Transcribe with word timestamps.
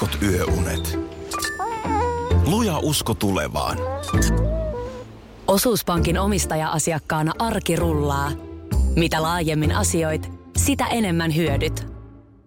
heikot 0.00 0.22
yöunet. 0.22 0.98
Luja 2.46 2.78
usko 2.78 3.14
tulevaan. 3.14 3.78
Osuuspankin 5.46 6.18
omistaja-asiakkaana 6.18 7.32
arki 7.38 7.76
rullaa. 7.76 8.30
Mitä 8.96 9.22
laajemmin 9.22 9.72
asioit, 9.72 10.30
sitä 10.56 10.86
enemmän 10.86 11.36
hyödyt. 11.36 11.86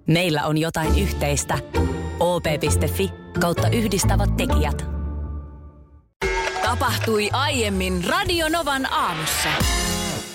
Meillä 0.08 0.46
on 0.46 0.58
jotain 0.58 1.00
yhteistä. 1.00 1.58
op.fi 2.20 3.12
kautta 3.40 3.70
yhdistävät 3.70 4.38
tekijät. 4.38 4.86
Tapahtui 6.62 7.30
aiemmin 7.32 8.04
Radionovan 8.08 8.94
aamussa. 8.94 9.50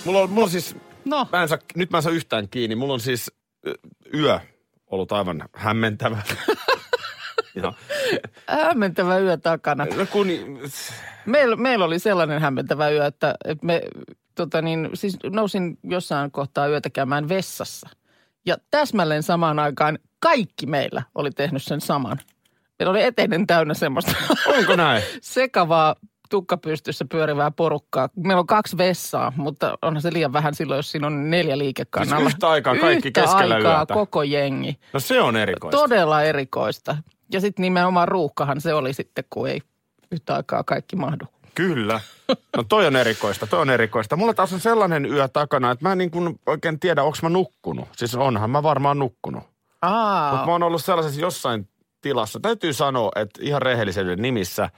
Mulla 0.05 0.21
on, 0.21 0.31
mulla 0.31 0.45
on 0.45 0.51
siis, 0.51 0.77
No. 1.05 1.27
mä 1.33 1.43
en 1.43 1.49
saa, 1.49 1.59
nyt 1.77 1.91
mä 1.91 1.99
en 1.99 2.03
saa 2.03 2.13
yhtään 2.13 2.49
kiinni. 2.49 2.77
Mulla 2.77 2.93
on 2.95 3.01
siis 3.01 3.31
yö 4.15 4.41
ollut 4.91 5.13
aivan 5.13 5.49
hämmentävä. 5.55 6.23
ja, 7.55 7.73
Hämmentävä 8.65 9.19
yö 9.19 9.37
takana. 9.37 9.85
no 9.85 10.07
kun, 10.13 10.27
Meillä, 11.27 11.57
meillä 11.57 11.85
oli 11.85 11.99
sellainen 11.99 12.41
hämmentävä 12.41 12.91
yö, 12.91 13.07
että, 13.07 13.35
että 13.45 13.67
me 13.67 13.83
tota 14.35 14.63
niin, 14.63 14.91
siis 14.95 15.17
nousin 15.33 15.79
jossain 15.83 16.31
kohtaa 16.31 16.67
yötä 16.69 16.91
käymään 16.91 17.29
vessassa. 17.29 17.89
Ja 18.47 18.57
täsmälleen 18.71 19.23
samaan 19.23 19.59
aikaan 19.59 19.99
kaikki 20.21 20.67
meillä 20.67 21.03
oli 21.15 21.31
tehnyt 21.31 21.63
sen 21.63 21.81
saman. 21.81 22.19
Meillä 22.79 22.91
oli 22.91 23.03
eteinen 23.03 23.47
täynnä 23.47 23.75
semmoista 23.75 24.13
onko 24.59 24.77
näin? 24.77 25.03
sekavaa 25.23 25.95
tukkapystyssä 26.31 27.05
pyörivää 27.11 27.51
porukkaa. 27.51 28.09
Meillä 28.17 28.41
on 28.41 28.47
kaksi 28.47 28.77
vessaa, 28.79 29.33
mutta 29.37 29.79
onhan 29.83 30.03
se 30.03 30.13
liian 30.13 30.33
vähän 30.33 30.55
silloin, 30.55 30.79
jos 30.79 30.91
siinä 30.91 31.07
on 31.07 31.31
neljä 31.31 31.59
liikekannalla. 31.59 32.25
Siis 32.25 32.35
yhtä 32.35 32.49
aikaa 32.49 32.77
kaikki 32.77 33.09
Yhtä 33.09 33.21
keskellä 33.21 33.55
aikaa 33.55 33.79
yötä. 33.79 33.95
koko 33.95 34.23
jengi. 34.23 34.79
No 34.93 35.01
se 35.01 35.21
on 35.21 35.37
erikoista. 35.37 35.77
Todella 35.79 36.23
erikoista. 36.23 36.97
Ja 37.33 37.41
sitten 37.41 37.63
nimenomaan 37.63 38.09
ruuhkahan 38.09 38.61
se 38.61 38.75
oli 38.75 38.93
sitten, 38.93 39.25
kun 39.31 39.49
ei 39.49 39.61
yhtä 40.13 40.35
aikaa 40.35 40.65
kaikki 40.65 40.97
mahdu. 40.97 41.25
Kyllä. 41.55 42.01
No 42.57 42.63
toi 42.69 42.87
on 42.87 42.97
erikoista, 42.97 43.47
toi 43.47 43.61
on 43.61 43.71
erikoista. 43.71 44.17
Mulla 44.17 44.35
taas 44.35 44.53
on 44.53 44.61
sellainen 44.61 45.07
yö 45.07 45.29
takana, 45.29 45.71
että 45.71 45.85
mä 45.85 45.93
en 45.93 45.99
niin 45.99 46.11
kuin 46.11 46.41
oikein 46.47 46.81
tiedä, 46.81 47.03
onko 47.03 47.19
mä 47.23 47.29
nukkunut. 47.29 47.89
Siis 47.97 48.15
onhan 48.15 48.51
mä 48.51 48.63
varmaan 48.63 48.99
nukkunut. 48.99 49.43
Aa, 49.83 50.31
Mutta 50.31 50.47
mä 50.47 50.53
oon 50.53 50.63
ollut 50.63 50.85
sellaisessa 50.85 51.21
jossain 51.21 51.69
tilassa. 52.01 52.41
Täytyy 52.41 52.73
sanoa, 52.73 53.11
että 53.17 53.41
ihan 53.43 53.63
rehellisyyden 53.63 54.23
nimissä, 54.23 54.71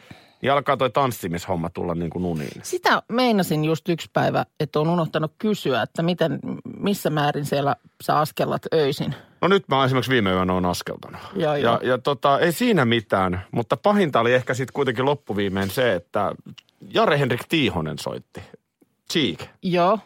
niin 0.47 0.53
alkaa 0.53 0.77
toi 0.77 0.91
tanssimishomma 0.91 1.71
tulla 1.71 1.95
niin 1.95 2.11
kuin 2.11 2.25
uniin. 2.25 2.61
sitä 2.63 3.03
meinasin 3.09 3.65
just 3.65 3.89
yksi 3.89 4.11
päivä, 4.13 4.45
että 4.61 4.81
on 4.81 4.89
unohtanut 4.89 5.33
kysyä, 5.39 5.83
että 5.83 6.03
miten, 6.03 6.39
missä 6.81 7.11
määrin 7.11 7.45
siellä 7.45 7.77
sä 8.03 8.19
askellat 8.19 8.63
öisin. 8.75 9.15
No 9.41 9.49
nyt 9.49 9.69
mä 9.69 9.85
esimerkiksi 9.85 10.13
viime 10.13 10.31
yönä 10.31 10.53
on 10.53 10.67
askeltanut. 10.67 11.21
Joo, 11.35 11.55
ja, 11.55 11.59
joo. 11.59 11.79
ja 11.83 11.99
tota, 11.99 12.39
ei 12.39 12.53
siinä 12.53 12.85
mitään, 12.85 13.45
mutta 13.51 13.77
pahinta 13.77 14.21
oli 14.21 14.35
ehkä 14.35 14.55
sitten 14.55 14.73
kuitenkin 14.73 15.05
loppuviimein 15.05 15.71
se, 15.71 15.95
että 15.95 16.33
Jare-Henrik 16.95 17.45
Tiihonen 17.49 17.99
soitti. 17.99 18.41
Cheek. 19.13 19.41
Joo. 19.63 19.99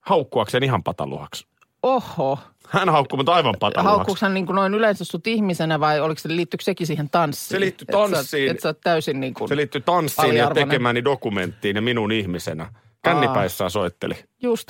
Haukkuakseen 0.00 0.62
ihan 0.62 0.82
pataluhaksi. 0.82 1.46
Oho. 1.82 2.38
Hän 2.70 2.88
haukkui 2.88 3.16
mut 3.16 3.28
aivan 3.28 3.54
pataluhaksi. 3.60 3.96
Haukkuuko 3.96 4.18
hän 4.22 4.34
niin 4.34 4.46
kuin 4.46 4.56
noin 4.56 4.74
yleensä 4.74 5.04
sut 5.04 5.26
ihmisenä 5.26 5.80
vai 5.80 6.00
oliko 6.00 6.18
se, 6.18 6.28
liittyykö 6.28 6.64
sekin 6.64 6.86
siihen 6.86 7.10
tanssiin? 7.10 7.60
Se 7.60 7.84
oot- 7.96 8.10
tanssiin. 8.10 8.50
Et 8.50 8.60
sä 8.60 8.68
oot 8.68 8.80
täysin 8.80 9.20
niin 9.20 9.34
kuin, 9.34 9.48
Se 9.48 9.56
liittyy 9.56 9.80
tanssiin 9.80 10.36
ja 10.36 10.50
tekemäni 10.50 11.04
dokumenttiin 11.04 11.76
ja 11.76 11.82
minun 11.82 12.12
ihmisenä. 12.12 12.72
Kännipäissään 13.02 13.70
soitteli. 13.70 14.14
just. 14.42 14.68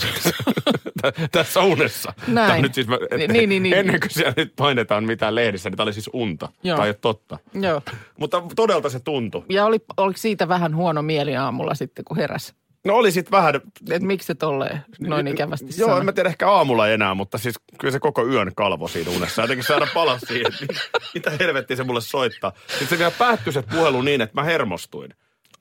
Tä- 1.02 1.12
Tässä 1.32 1.60
unessa. 1.60 2.12
Näin. 2.26 2.52
On 2.52 2.62
nyt 2.62 2.74
siis, 2.74 2.88
mä, 2.88 2.98
et, 3.10 3.30
Niin, 3.30 3.48
niin, 3.48 3.62
niin. 3.62 3.74
Ennen 3.74 4.00
kuin 4.00 4.10
siellä 4.10 4.32
nyt 4.36 4.52
painetaan 4.56 5.04
mitään 5.04 5.34
lehdissä, 5.34 5.70
niin 5.70 5.76
tämä 5.76 5.84
oli 5.84 5.92
siis 5.92 6.10
unta. 6.12 6.48
Joo. 6.62 6.76
Tai 6.76 6.86
ei 6.86 6.90
ole 6.90 6.98
totta. 7.00 7.38
Joo. 7.54 7.82
Mutta 8.18 8.42
todelta 8.56 8.90
se 8.90 9.00
tuntui. 9.00 9.42
Ja 9.48 9.64
oli, 9.66 9.78
oliko 9.96 10.16
siitä 10.18 10.48
vähän 10.48 10.76
huono 10.76 11.02
mieli 11.02 11.36
aamulla 11.36 11.74
sitten, 11.74 12.04
kun 12.04 12.16
heräs? 12.16 12.54
No 12.84 12.94
oli 12.94 13.12
sitten 13.12 13.30
vähän... 13.30 13.54
Että 13.90 14.06
miksi 14.06 14.26
se 14.26 14.34
tolleen 14.34 14.84
noin 15.00 15.28
ikävästi 15.28 15.66
Joo, 15.76 15.86
sanoi? 15.86 16.00
en 16.00 16.04
mä 16.04 16.12
tiedä 16.12 16.28
ehkä 16.28 16.50
aamulla 16.50 16.88
enää, 16.88 17.14
mutta 17.14 17.38
siis 17.38 17.54
kyllä 17.78 17.92
se 17.92 18.00
koko 18.00 18.26
yön 18.26 18.52
kalvo 18.56 18.88
siinä 18.88 19.10
unessa. 19.10 19.42
Jotenkin 19.42 19.64
saada 19.64 19.86
palaa 19.94 20.18
siihen, 20.18 20.52
että 20.62 20.66
mitä, 21.14 21.30
helvettiä 21.40 21.76
se 21.76 21.84
mulle 21.84 22.00
soittaa. 22.00 22.52
Sitten 22.68 22.88
se 22.88 22.98
vielä 22.98 23.12
päättyi 23.18 23.52
se 23.52 23.62
puhelu 23.62 24.02
niin, 24.02 24.20
että 24.20 24.34
mä 24.34 24.44
hermostuin. 24.44 25.10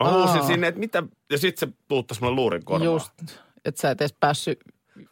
Mä 0.03 0.09
Aa. 0.09 0.11
huusin 0.11 0.44
sinne, 0.44 0.67
että 0.67 0.79
mitä... 0.79 1.03
Ja 1.31 1.38
sitten 1.38 1.69
se 1.69 1.75
puuttasi 1.88 2.22
mulle 2.22 2.35
luurin 2.35 2.66
korvaan. 2.66 2.85
Just, 2.85 3.11
että 3.66 3.81
sä 3.81 3.91
et 3.91 4.01
edes 4.01 4.16
päässyt 4.19 4.59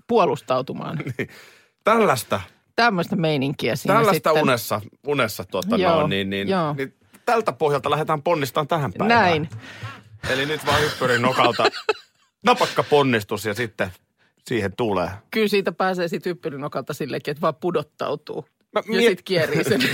puolustautumaan. 0.08 1.00
Tällaista 1.84 2.42
Tämmöistä 2.76 3.16
meininkiä 3.16 3.76
siinä 3.76 3.96
Tällaista 3.96 4.30
sitten. 4.30 4.44
unessa, 4.44 4.82
unessa 5.08 5.44
tuota, 5.44 5.76
Joo, 5.76 6.02
no, 6.02 6.08
niin, 6.08 6.30
niin, 6.30 6.48
joo. 6.50 6.74
niin, 6.74 6.94
tältä 7.26 7.52
pohjalta 7.52 7.92
lähdetään 7.92 8.22
ponnistamaan 8.22 8.68
tähän 8.68 8.94
päivään. 8.94 9.22
Näin. 9.22 9.50
Eli 10.30 10.46
nyt 10.46 10.66
vaan 10.66 10.82
hyppyrin 10.82 11.22
nokalta 11.22 11.70
napakka 12.46 12.84
ponnistus 12.84 13.46
ja 13.46 13.54
sitten 13.54 13.92
siihen 14.48 14.76
tulee. 14.76 15.10
Kyllä 15.32 15.48
siitä 15.48 15.72
pääsee 15.72 16.08
sitten 16.08 16.30
hyppyrynokalta 16.30 16.94
sillekin, 16.94 17.32
että 17.32 17.42
vaan 17.42 17.56
pudottautuu. 17.56 18.46
Mä 18.74 18.80
ja 18.80 18.84
miet- 18.94 19.00
sitten 19.10 19.24
kierii 19.26 19.64
sen 19.64 19.82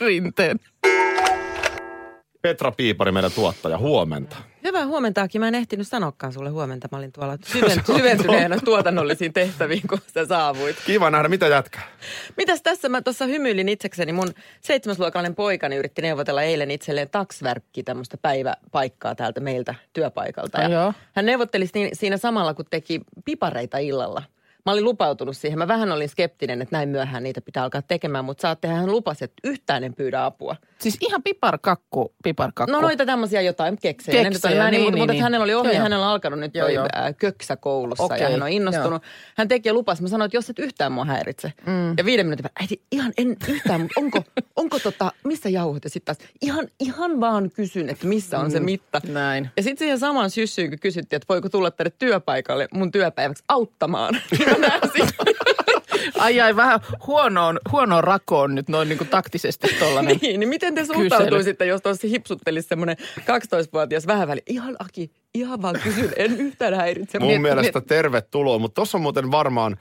rinteen. 0.00 0.60
Petra 2.42 2.72
Piipari, 2.72 3.12
meidän 3.12 3.32
tuottaja, 3.32 3.78
huomenta. 3.78 4.36
Hyvää 4.72 4.86
huomentaakin. 4.86 5.40
Mä 5.40 5.48
en 5.48 5.54
ehtinyt 5.54 5.88
sanoakaan 5.88 6.32
sulle 6.32 6.50
huomenta. 6.50 6.88
Mä 6.92 6.98
olin 6.98 7.12
tuolla 7.12 7.38
syven, 7.52 7.82
syventyneenä 7.86 8.56
tuotannollisiin 8.64 9.32
tehtäviin, 9.32 9.82
kun 9.88 9.98
sä 10.14 10.26
saavuit. 10.26 10.76
Kiva 10.86 11.10
nähdä, 11.10 11.28
mitä 11.28 11.46
jätkää. 11.46 11.82
Mitäs 12.36 12.62
tässä 12.62 12.88
mä 12.88 13.02
tuossa 13.02 13.26
hymyilin 13.26 13.68
itsekseni. 13.68 14.12
Mun 14.12 14.28
seitsemäsluokalainen 14.60 15.34
poikani 15.34 15.76
yritti 15.76 16.02
neuvotella 16.02 16.42
eilen 16.42 16.70
itselleen 16.70 17.10
taksvärkki 17.10 17.82
tämmöistä 17.82 18.16
päiväpaikkaa 18.16 19.14
täältä 19.14 19.40
meiltä 19.40 19.74
työpaikalta. 19.92 20.58
Ai 20.58 20.72
joo. 20.72 20.92
hän 21.12 21.26
neuvotteli 21.26 21.66
siinä- 21.66 21.90
siinä 21.92 22.16
samalla, 22.16 22.54
kun 22.54 22.64
teki 22.70 23.00
pipareita 23.24 23.78
illalla. 23.78 24.22
Mä 24.66 24.72
olin 24.72 24.84
lupautunut 24.84 25.36
siihen. 25.36 25.58
Mä 25.58 25.68
vähän 25.68 25.92
olin 25.92 26.08
skeptinen, 26.08 26.62
että 26.62 26.76
näin 26.76 26.88
myöhään 26.88 27.22
niitä 27.22 27.40
pitää 27.40 27.62
alkaa 27.62 27.82
tekemään, 27.82 28.24
mutta 28.24 28.42
saattehan 28.42 28.76
hän 28.76 28.90
lupasi, 28.90 29.24
että 29.24 29.40
yhtään 29.44 29.84
en 29.84 29.94
pyydä 29.94 30.24
apua. 30.24 30.56
Siis 30.82 30.96
ihan 31.00 31.22
piparkakku, 31.22 32.14
piparkakku. 32.24 32.72
No 32.72 32.80
noita 32.80 33.06
tämmöisiä 33.06 33.40
jotain 33.40 33.78
keksejä. 33.82 34.22
Keksejä, 34.22 34.30
nyt 34.30 34.44
oli- 34.44 34.62
mä 34.62 34.68
en 34.68 34.72
niin, 34.72 34.82
mutta, 34.82 34.94
niin, 34.94 35.00
mutta 35.02 35.12
niin. 35.12 35.22
hänellä 35.22 35.44
oli 35.44 35.54
ohje, 35.54 35.70
Joo, 35.70 35.76
joo. 35.76 35.82
hänellä 35.82 36.06
on 36.06 36.12
alkanut 36.12 36.40
nyt 36.40 36.54
Joo, 36.54 36.66
toi 36.66 36.74
joo. 36.74 36.86
köksä 37.18 37.56
koulussa 37.56 38.04
Okei, 38.04 38.20
ja 38.20 38.30
hän 38.30 38.42
on 38.42 38.48
innostunut. 38.48 39.02
Hän 39.36 39.48
teki 39.48 39.68
ja 39.68 39.72
lupasi. 39.72 40.02
Mä 40.02 40.08
sanoin, 40.08 40.26
että 40.26 40.36
jos 40.36 40.50
et 40.50 40.58
yhtään 40.58 40.92
mua 40.92 41.04
häiritse. 41.04 41.52
Mm. 41.66 41.94
Ja 41.98 42.04
viiden 42.04 42.26
minuutin 42.26 42.42
päästä, 42.42 42.60
äiti, 42.60 42.82
ihan 42.92 43.12
en 43.18 43.36
yhtään, 43.48 43.80
mutta 43.80 44.00
onko, 44.00 44.24
onko 44.56 44.78
tota, 44.78 45.12
missä 45.24 45.48
jauhot? 45.48 45.84
Ja 45.84 45.90
sitten 45.90 46.16
taas, 46.16 46.28
ihan, 46.42 46.68
ihan 46.80 47.20
vaan 47.20 47.50
kysyn, 47.50 47.88
että 47.88 48.06
missä 48.06 48.38
on 48.38 48.50
se 48.50 48.60
mitta. 48.60 49.00
Näin. 49.08 49.50
Ja 49.56 49.62
sitten 49.62 49.78
siihen 49.78 49.98
samaan 49.98 50.30
syssyyn, 50.30 50.70
kun 50.70 50.78
kysyttiin, 50.78 51.16
että 51.16 51.26
voiko 51.28 51.48
tulla 51.48 51.70
tänne 51.70 51.92
työpaikalle 51.98 52.68
mun 52.74 52.92
työpäiväksi 52.92 53.44
auttamaan. 53.48 54.14
Ai 56.18 56.40
ai, 56.40 56.56
vähän 56.56 56.80
huonoon, 57.06 57.58
huonoon 57.72 58.04
rakoon 58.04 58.54
nyt 58.54 58.68
noin 58.68 58.88
niin 58.88 58.98
kuin 58.98 59.08
taktisesti 59.08 59.68
tollanen. 59.78 60.18
niin, 60.22 60.40
niin 60.40 60.48
miten 60.48 60.74
te 60.74 60.84
suhtautuisitte, 60.84 61.66
jos 61.66 61.82
tuossa 61.82 62.06
hipsuttelisi 62.08 62.68
semmoinen 62.68 62.96
12-vuotias 63.20 64.06
vähän 64.06 64.28
väli? 64.28 64.42
Ihan 64.46 64.76
Aki, 64.78 65.10
ihan 65.34 65.62
vaan 65.62 65.76
kysyn, 65.82 66.12
en 66.16 66.36
yhtään 66.40 66.74
häiritse. 66.74 67.18
Mun 67.18 67.28
Niin, 67.28 67.42
mielestä 67.42 67.78
niin- 67.78 67.88
tervetuloa, 67.88 68.58
mutta 68.58 68.74
tuossa 68.74 68.98
on 68.98 69.02
muuten 69.02 69.30
varmaan 69.30 69.76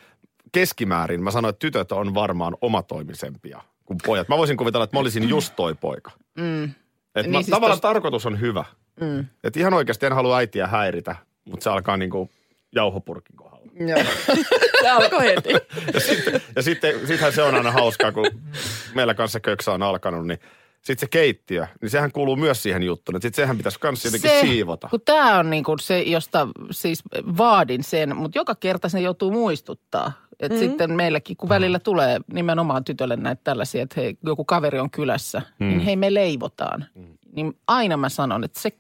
keskimäärin, 0.52 1.24
mä 1.24 1.32
sanoin, 1.32 1.50
että 1.50 1.60
tytöt 1.60 1.92
on 1.92 2.14
varmaan 2.14 2.58
omatoimisempia 2.62 3.62
kuin 3.86 3.98
pojat. 4.06 4.30
Mä 4.30 4.38
voisin 4.38 4.58
kuvitella, 4.58 4.84
että 4.84 4.96
mä 4.96 5.02
olisin 5.02 5.30
just 5.30 5.54
toi 5.56 5.76
poika. 5.76 6.12
Mm. 6.38 6.64
Et 6.64 6.72
Niin 7.16 7.32
mä, 7.32 7.38
siis 7.38 7.48
tavallaan 7.50 7.78
tos- 7.78 7.82
tarkoitus 7.82 8.26
on 8.26 8.40
hyvä. 8.40 8.64
Mm. 9.02 9.26
Et 9.44 9.58
ihan 9.58 9.74
oikeasti 9.74 10.06
en 10.06 10.14
halua 10.14 10.38
äitiä 10.38 10.68
häiritä, 10.68 11.16
mutta 11.46 11.64
se 11.64 11.70
alkaa 11.70 11.98
niinku 11.98 12.30
jauhopurkin 12.76 13.36
kohdalla. 13.36 13.51
Joo. 13.80 14.04
Se 14.82 14.90
alkoi 14.90 15.26
heti. 15.26 15.50
Ja 15.94 16.00
sitten, 16.00 16.42
ja 16.56 16.62
sitten 16.62 17.00
sittenhän 17.00 17.34
se 17.34 17.42
on 17.42 17.56
aina 17.56 17.72
hauskaa, 17.72 18.12
kun 18.12 18.26
meillä 18.96 19.14
kanssa 19.14 19.40
köksä 19.40 19.72
on 19.72 19.84
alkanut, 19.84 20.28
niin 20.28 20.40
sitten 20.82 21.00
se 21.00 21.08
keittiö, 21.08 21.68
niin 21.82 21.90
sehän 21.90 22.12
kuuluu 22.12 22.36
myös 22.36 22.64
siihen 22.64 22.84
juttuun. 22.84 23.16
Että 23.16 23.26
sitten 23.26 23.44
sehän 23.44 23.58
pitäisi 23.58 23.80
myös 23.84 24.06
jotenkin 24.06 24.30
se, 24.30 24.42
siivota. 24.42 24.88
Kun 24.90 25.02
tämä 25.06 25.40
on 25.40 25.50
niin 25.50 25.64
kuin 25.64 25.80
se, 25.80 26.02
josta 26.02 26.48
siis 26.72 27.04
vaadin 27.38 27.84
sen, 27.84 28.16
mutta 28.16 28.38
joka 28.38 28.56
kerta 28.56 28.90
se 28.90 29.00
joutuu 29.00 29.32
muistuttaa. 29.32 30.12
Että 30.40 30.58
mm. 30.58 30.60
sitten 30.60 30.92
meilläkin, 30.92 31.38
kun 31.38 31.50
välillä 31.50 31.80
tulee 31.80 32.20
nimenomaan 32.34 32.84
tytölle 32.84 33.16
näitä 33.16 33.42
tällaisia, 33.44 33.84
että 33.84 34.02
hei, 34.02 34.18
joku 34.24 34.46
kaveri 34.46 34.80
on 34.80 34.92
kylässä, 34.92 35.42
mm. 35.60 35.68
niin 35.68 35.80
hei 35.80 35.96
me 35.96 36.14
leivotaan. 36.14 36.86
Mm. 36.96 37.18
Niin 37.36 37.58
aina 37.68 37.98
mä 37.98 38.10
sanon, 38.10 38.44
että 38.44 38.60
se 38.60 38.72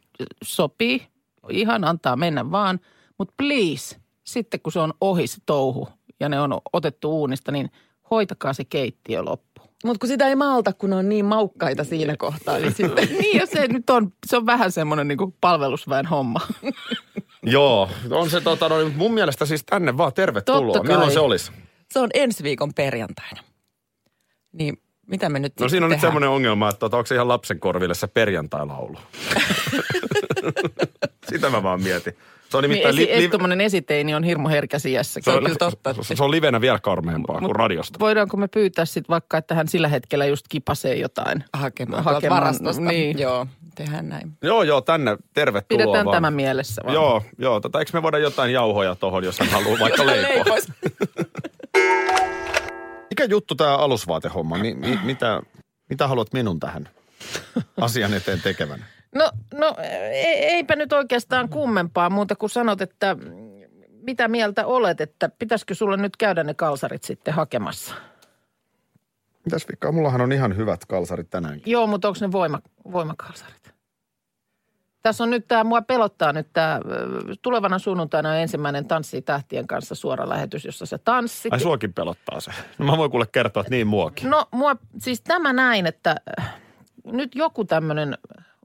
sopii, 0.44 1.08
ihan 1.50 1.84
antaa 1.84 2.16
mennä 2.16 2.52
vaan, 2.52 2.80
mutta 3.18 3.34
please, 3.38 4.01
sitten 4.34 4.60
kun 4.60 4.72
se 4.72 4.80
on 4.80 4.94
ohi 5.02 5.28
se 5.28 5.38
touhu 5.46 5.90
ja 6.20 6.30
ne 6.30 6.40
on 6.40 6.62
otettu 6.74 7.12
uunista, 7.12 7.52
niin 7.52 7.72
hoitakaa 8.12 8.54
se 8.54 8.66
keittiö 8.66 9.22
loppuun. 9.26 9.70
Mutta 9.86 10.00
kun 10.00 10.08
sitä 10.08 10.28
ei 10.28 10.36
malta, 10.36 10.74
kun 10.74 10.90
ne 10.90 10.96
on 10.96 11.10
niin 11.10 11.26
maukkaita 11.26 11.84
siinä 11.84 12.18
kohtaa, 12.18 12.58
niin 12.58 12.74
sitten... 12.76 13.08
Niin 13.20 13.40
ja 13.40 13.46
se 13.46 13.68
nyt 13.68 13.90
on, 13.90 14.14
se 14.28 14.38
on 14.38 14.46
vähän 14.46 14.72
semmoinen 14.72 15.08
niin 15.08 15.18
kuin 15.18 15.36
palvelusväen 15.42 16.06
homma. 16.06 16.40
Joo, 17.44 17.90
on 18.12 18.30
se 18.30 18.42
tota, 18.42 18.70
no, 18.70 18.76
mun 18.96 19.14
mielestä 19.14 19.46
siis 19.46 19.64
tänne 19.66 19.98
vaan 19.98 20.14
tervetuloa. 20.14 20.74
Totta 20.74 20.80
kai. 20.80 20.88
Milloin 20.88 21.12
se 21.12 21.20
olisi? 21.20 21.52
Se 21.92 22.00
on 22.00 22.10
ensi 22.14 22.44
viikon 22.44 22.74
perjantaina. 22.74 23.44
Niin 24.52 24.82
Mitä 25.08 25.30
me 25.30 25.40
nyt 25.40 25.54
No 25.60 25.70
siinä 25.70 25.86
on 25.86 25.90
nyt 25.90 25.98
tehdään? 25.98 26.12
semmoinen 26.12 26.30
ongelma, 26.30 26.70
että 26.70 26.80
tota, 26.80 26.98
onko 26.98 27.08
se 27.08 27.16
ihan 27.16 27.28
lapsen 27.28 27.60
korville 27.60 27.94
se 27.94 28.08
perjantai-laulu? 28.08 28.98
Sitä 31.30 31.50
mä 31.50 31.64
vaan 31.64 31.82
mietin. 31.84 32.14
Se 32.52 32.58
on 32.58 32.64
Niin 32.64 32.70
nimittäin 32.70 32.96
esi, 32.96 33.02
li, 33.52 33.58
li, 33.58 33.64
esiteini 33.64 34.16
on 34.16 34.24
hirmu 34.24 34.50
herkä 34.50 34.80
sijassa. 34.80 35.20
Se 35.24 35.32
on 35.32 35.44
kyllä 35.44 35.56
totta. 35.56 35.94
se, 36.02 36.16
se 36.16 36.24
on 36.24 36.32
livenä 36.32 36.62
vielä 36.62 36.80
karmeampaa 36.80 37.40
kuin 37.40 37.56
radiosta. 37.56 38.00
Voidaanko 38.00 38.38
me 38.38 38.48
pyytää 38.48 38.86
sitten 38.86 39.10
vaikka, 39.10 39.38
että 39.38 39.56
hän 39.56 39.68
sillä 39.68 39.88
hetkellä 39.88 40.26
just 40.26 40.46
kipasee 40.50 40.96
jotain? 40.96 41.44
Hakemaan, 41.54 42.04
Hakemaan, 42.04 42.42
varastosta. 42.42 42.82
niin. 42.82 43.20
Joo, 43.20 43.48
tehdään 43.76 44.10
näin. 44.10 44.32
Joo, 44.42 44.64
joo, 44.64 44.82
tänne 44.82 45.18
tervetuloa 45.34 45.84
Pidetään 45.84 46.06
vaan. 46.06 46.16
tämä 46.18 46.32
mielessä 46.32 46.82
vaan. 46.86 46.94
Joo, 46.94 47.24
joo. 47.38 47.60
Tota, 47.60 47.80
eikö 47.80 47.92
me 47.94 48.02
voida 48.04 48.18
jotain 48.18 48.54
jauhoja 48.54 48.96
tuohon, 48.96 49.24
jos 49.24 49.40
hän 49.40 49.50
haluaa 49.50 49.80
vaikka 49.80 50.06
leipoa? 50.12 50.58
Mikä 53.10 53.24
juttu 53.30 53.56
tämä 53.56 53.76
alusvaatehomma? 53.78 54.58
Mi, 54.58 54.74
mi, 54.74 55.00
mitä, 55.04 55.42
mitä 55.90 56.08
haluat 56.08 56.34
minun 56.34 56.60
tähän 56.60 56.90
asian 57.82 58.14
eteen 58.14 58.42
tekevän? 58.42 58.86
No, 59.16 59.32
no 59.54 59.76
e- 60.12 60.48
eipä 60.56 60.76
nyt 60.76 60.94
oikeastaan 60.94 61.50
kummempaa 61.50 62.10
muuta 62.10 62.36
kuin 62.36 62.50
sanot, 62.50 62.82
että 62.82 63.18
mitä 64.02 64.28
mieltä 64.28 64.66
olet, 64.66 65.02
että 65.02 65.30
pitäisikö 65.40 65.76
sulla 65.76 65.98
nyt 65.98 66.18
käydä 66.18 66.44
ne 66.44 66.54
kalsarit 66.54 67.04
sitten 67.04 67.34
hakemassa? 67.34 67.96
Mitäs 69.46 69.68
vikkaa? 69.68 69.92
Mullahan 69.92 70.22
on 70.22 70.32
ihan 70.32 70.58
hyvät 70.58 70.86
kalsarit 70.86 71.30
tänäänkin. 71.30 71.72
Joo, 71.72 71.88
mutta 71.88 72.08
onko 72.08 72.18
ne 72.22 72.32
voima, 72.32 72.60
voimakalsarit? 72.92 73.74
Tässä 75.04 75.24
on 75.24 75.30
nyt 75.30 75.48
tämä, 75.48 75.64
mua 75.64 75.82
pelottaa 75.82 76.34
nyt 76.34 76.48
tämä, 76.54 76.80
tulevana 77.42 77.80
sunnuntaina 77.80 78.30
on 78.30 78.36
ensimmäinen 78.36 78.88
Tanssii 78.88 79.22
tähtien 79.22 79.68
kanssa 79.68 79.96
suora 79.96 80.30
lähetys, 80.30 80.66
jossa 80.66 80.86
sä 80.86 80.98
tanssit. 80.98 81.54
Ai 81.54 81.60
suokin 81.60 81.94
pelottaa 81.94 82.40
se. 82.40 82.52
No 82.78 82.86
mä 82.86 82.98
voin 82.98 83.12
kuule 83.12 83.26
kertoa, 83.32 83.62
että 83.62 83.72
niin 83.72 83.88
muokin. 83.88 84.30
No 84.30 84.46
mua, 84.52 84.76
siis 85.00 85.22
tämä 85.22 85.54
näin, 85.54 85.88
että 85.88 86.16
nyt 87.06 87.36
joku 87.36 87.66
tämmöinen 87.66 88.18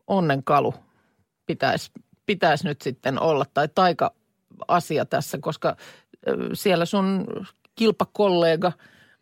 onnenkalu 0.07 0.75
pitäisi 1.47 1.91
pitäis 2.27 2.65
nyt 2.65 2.83
sitten 2.83 3.23
olla 3.23 3.45
tai 3.55 3.69
taika-asia 3.75 5.05
tässä, 5.05 5.39
koska 5.41 5.77
siellä 6.53 6.85
sun 6.85 7.27
kilpakollega 7.75 8.73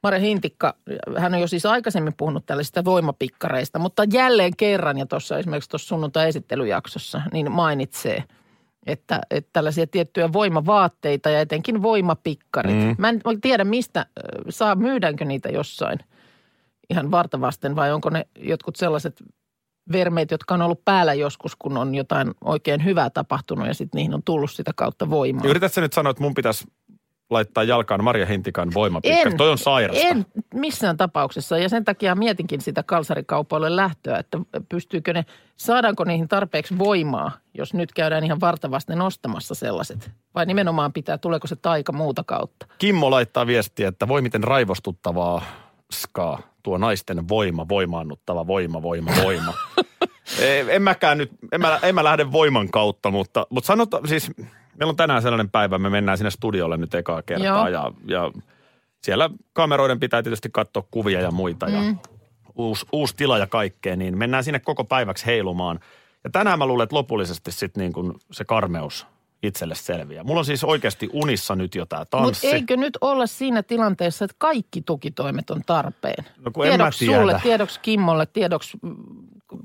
Mare 0.03 0.21
Hintikka, 0.21 0.75
hän 1.19 1.35
on 1.35 1.41
jo 1.41 1.47
siis 1.47 1.67
aikaisemmin 1.67 2.15
puhunut 2.17 2.47
tällaisista 2.47 2.85
voimapikkareista, 2.85 3.79
mutta 3.79 4.05
jälleen 4.13 4.57
kerran 4.57 4.99
ja 4.99 5.07
tuossa 5.07 5.39
esimerkiksi 5.39 5.71
tuossa 5.71 5.89
sunnuntai-esittelyjaksossa 5.89 7.23
niin 7.33 7.53
mainitsee, 7.53 8.25
että, 8.87 9.21
että 9.31 9.51
tällaisia 9.53 9.87
tiettyjä 9.87 10.33
voimavaatteita 10.33 11.31
ja 11.31 11.41
etenkin 11.41 11.83
voimapikkarit. 11.83 12.77
Mm. 12.77 12.95
Mä 12.99 13.09
en 13.09 13.21
tiedä, 13.41 13.65
mistä 13.65 14.07
saa, 14.49 14.75
myydäänkö 14.75 15.25
niitä 15.25 15.49
jossain 15.49 15.99
ihan 16.91 17.11
vartavasten 17.11 17.77
vai 17.77 17.93
onko 17.93 18.11
ne 18.11 18.27
jotkut 18.39 18.77
sellaiset 18.77 19.23
vermeet, 19.93 20.31
jotka 20.31 20.55
on 20.55 20.63
ollut 20.63 20.85
päällä 20.85 21.15
joskus, 21.15 21.57
kun 21.57 21.77
on 21.77 21.95
jotain 21.95 22.31
oikein 22.45 22.85
hyvää 22.85 23.11
tapahtunut 23.11 23.67
ja 23.67 23.75
sitten 23.75 23.99
niihin 23.99 24.15
on 24.15 24.23
tullut 24.23 24.51
sitä 24.51 24.73
kautta 24.77 25.11
voimaa. 25.11 25.47
Yritätkö 25.47 25.81
nyt 25.81 25.93
sanoa, 25.93 26.11
että 26.11 26.23
mun 26.23 26.35
pitäisi 26.35 26.65
laittaa 27.31 27.65
jalkaan 27.65 28.05
Marja 28.05 28.27
Hintikan 28.27 28.75
voimapikka? 28.75 29.31
Toi 29.37 29.51
on 29.51 29.59
sairasta. 29.59 30.07
En 30.07 30.27
missään 30.55 30.97
tapauksessa 30.97 31.59
ja 31.59 31.69
sen 31.69 31.85
takia 31.85 32.15
mietinkin 32.15 32.61
sitä 32.61 32.83
kalsarikaupoille 32.83 33.77
lähtöä, 33.77 34.19
että 34.19 34.39
pystyykö 34.69 35.13
ne, 35.13 35.25
saadaanko 35.57 36.05
niihin 36.05 36.29
tarpeeksi 36.29 36.79
voimaa, 36.79 37.33
jos 37.55 37.75
nyt 37.75 37.93
käydään 37.93 38.25
ihan 38.25 38.41
vartavasten 38.41 39.01
ostamassa 39.01 39.55
sellaiset. 39.55 40.11
Vai 40.35 40.47
nimenomaan 40.47 40.93
pitää, 40.93 41.19
tuleeko 41.19 41.47
se 41.47 41.57
taika 41.57 41.93
muuta 41.93 42.25
kautta? 42.27 42.67
Kimmo 42.79 43.11
laittaa 43.11 43.47
viestiä, 43.47 43.89
että 43.89 44.09
voi 44.09 44.23
miten 44.23 44.45
raivostuttavaa 44.45 45.43
skaa 45.93 46.39
tuo 46.63 46.79
naisten 46.79 47.29
voima, 47.29 47.69
voimaannuttava 47.69 48.47
voima, 48.47 48.83
voima, 48.83 49.11
voima. 49.23 49.55
Ei, 50.41 50.65
en 50.69 50.83
mäkään 50.83 51.19
nyt, 51.19 51.31
en 51.53 51.61
mä, 51.61 51.79
en 51.83 51.95
mä 51.95 52.05
lähde 52.05 52.33
voiman 52.33 52.71
kautta, 52.71 53.11
mutta, 53.11 53.47
mutta 53.51 53.67
sanota, 53.67 54.01
siis 54.07 54.31
meillä 54.79 54.91
on 54.91 54.97
tänään 54.97 55.23
sellainen 55.23 55.51
päivä, 55.51 55.79
me 55.79 55.91
mennään 55.91 56.19
sinne 56.19 56.31
studiolle 56.31 56.77
nyt 56.77 56.95
ekaa 56.95 57.23
kertaa 57.23 57.69
ja, 57.69 57.93
ja 58.07 58.31
siellä 59.03 59.31
kameroiden 59.53 60.01
pitää 60.01 60.23
tietysti 60.23 60.49
katsoa 60.53 60.85
kuvia 60.91 61.21
ja 61.21 61.31
muita 61.31 61.69
ja 61.69 61.81
mm. 61.81 61.99
uusi, 62.55 62.87
uusi 62.93 63.17
tila 63.17 63.39
ja 63.39 63.47
kaikkea, 63.47 63.97
niin 63.97 64.19
mennään 64.19 64.45
sinne 64.45 64.59
koko 64.59 64.85
päiväksi 64.85 65.27
heilumaan. 65.27 65.81
Ja 66.25 66.31
tänään 66.31 66.59
mä 66.59 66.67
luulen, 66.67 66.85
että 66.85 66.97
lopullisesti 66.97 67.53
sitten 67.53 67.81
niin 67.81 67.93
kuin 67.93 68.13
se 68.33 68.45
karmeus 68.45 69.07
itselle 69.45 69.75
selviää. 69.75 70.25
Mulla 70.25 70.39
on 70.39 70.45
siis 70.45 70.65
oikeasti 70.65 71.11
unissa 71.13 71.57
nyt 71.57 71.75
jo 71.75 71.87
tämä 71.87 72.01
Mutta 72.01 72.19
tanssi. 72.19 72.47
eikö 72.47 72.77
nyt 72.77 72.99
olla 73.01 73.27
siinä 73.27 73.63
tilanteessa, 73.63 74.25
että 74.25 74.35
kaikki 74.39 74.83
tukitoimet 74.83 75.51
on 75.51 75.63
tarpeen? 75.67 76.25
No 76.45 76.51
kun 76.51 76.67
en 76.67 76.73
mä 76.73 76.77
tiedoksi 76.77 76.99
tiedä. 77.07 77.21
sulle, 77.21 77.41
tiedoksi 77.43 77.81
Kimmolle, 77.81 78.27
tiedoksi 78.27 78.79
mm, 78.83 78.95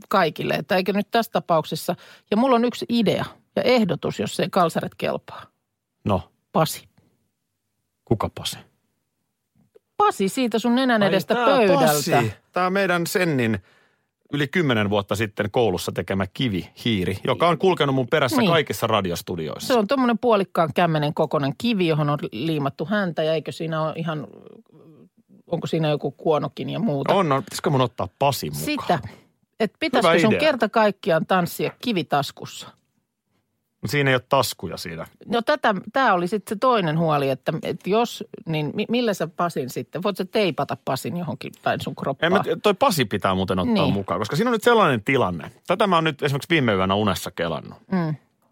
kaikille. 0.09 0.53
Että 0.53 0.75
eikö 0.75 0.93
nyt 0.93 1.07
tässä 1.11 1.31
tapauksessa, 1.31 1.95
ja 2.31 2.37
mulla 2.37 2.55
on 2.55 2.65
yksi 2.65 2.85
idea 2.89 3.25
ja 3.55 3.61
ehdotus, 3.61 4.19
jos 4.19 4.35
se 4.35 4.49
kalsaret 4.51 4.95
kelpaa. 4.97 5.43
No, 6.03 6.31
Pasi. 6.51 6.89
kuka 8.05 8.29
Pasi? 8.35 8.57
Pasi 9.97 10.29
siitä 10.29 10.59
sun 10.59 10.75
nenän 10.75 11.03
edestä 11.03 11.35
tää 11.35 11.45
pöydältä. 11.45 11.85
Pasi. 11.85 12.11
Tämä 12.51 12.69
meidän 12.69 13.07
Sennin 13.07 13.59
yli 14.33 14.47
kymmenen 14.47 14.89
vuotta 14.89 15.15
sitten 15.15 15.51
koulussa 15.51 15.91
tekemä 15.91 16.25
kivihiiri, 16.33 17.17
joka 17.23 17.47
on 17.47 17.57
kulkenut 17.57 17.95
mun 17.95 18.07
perässä 18.07 18.37
Niin. 18.37 18.51
kaikissa 18.51 18.87
radiostudioissa. 18.87 19.67
Se 19.73 19.79
on 19.79 19.87
tuommoinen 19.87 20.17
puolikkaan 20.19 20.69
kämmenen 20.75 21.13
kokoinen 21.13 21.53
kivi, 21.57 21.87
johon 21.87 22.09
on 22.09 22.19
liimattu 22.31 22.85
häntä 22.85 23.23
ja 23.23 23.33
eikö 23.33 23.51
siinä 23.51 23.81
ole 23.83 23.93
ihan, 23.95 24.27
onko 25.47 25.67
siinä 25.67 25.89
joku 25.89 26.11
kuonokin 26.11 26.69
ja 26.69 26.79
muuta. 26.79 27.13
On, 27.13 27.31
on. 27.31 27.43
Pitäisikö 27.43 27.69
mun 27.69 27.81
ottaa 27.81 28.07
Pasi 28.19 28.49
mukaan? 28.49 28.65
Sitä, 28.65 28.99
että 29.59 29.77
pitäisikö 29.79 30.11
Hyvä 30.11 30.21
sun 30.21 30.31
idea. 30.33 30.39
kerta 30.39 30.69
kaikkiaan 30.69 31.25
tanssia 31.25 31.71
kivitaskussa? 31.83 32.67
Siinä 33.85 34.09
ei 34.09 34.15
ole 34.15 34.21
taskuja 34.29 34.77
siinä. 34.77 35.07
No 35.25 35.41
tätä, 35.41 35.75
tämä 35.93 36.13
oli 36.13 36.27
sitten 36.27 36.55
se 36.55 36.59
toinen 36.59 36.99
huoli, 36.99 37.29
että, 37.29 37.53
että 37.63 37.89
jos, 37.89 38.23
niin 38.45 38.71
mi- 38.73 38.85
millä 38.89 39.13
sä 39.13 39.27
Pasin 39.27 39.69
sitten, 39.69 40.03
voit 40.03 40.17
sä 40.17 40.25
teipata 40.25 40.77
Pasin 40.85 41.17
johonkin 41.17 41.51
päin 41.63 41.81
sun 41.81 41.91
En 41.91 41.95
kroppaa? 41.95 42.29
mä, 42.29 42.43
toi 42.63 42.73
Pasi 42.73 43.05
pitää 43.05 43.35
muuten 43.35 43.59
ottaa 43.59 43.73
Niin. 43.73 43.93
mukaan, 43.93 44.19
koska 44.19 44.35
siinä 44.35 44.49
on 44.49 44.53
nyt 44.53 44.63
sellainen 44.63 45.03
tilanne. 45.03 45.51
Tätä 45.67 45.87
mä 45.87 45.95
oon 45.95 46.03
nyt 46.03 46.23
esimerkiksi 46.23 46.49
viime 46.49 46.73
yönä 46.73 46.95
unessa 46.95 47.31
kelannut. 47.31 47.77
Mm. 47.91 48.09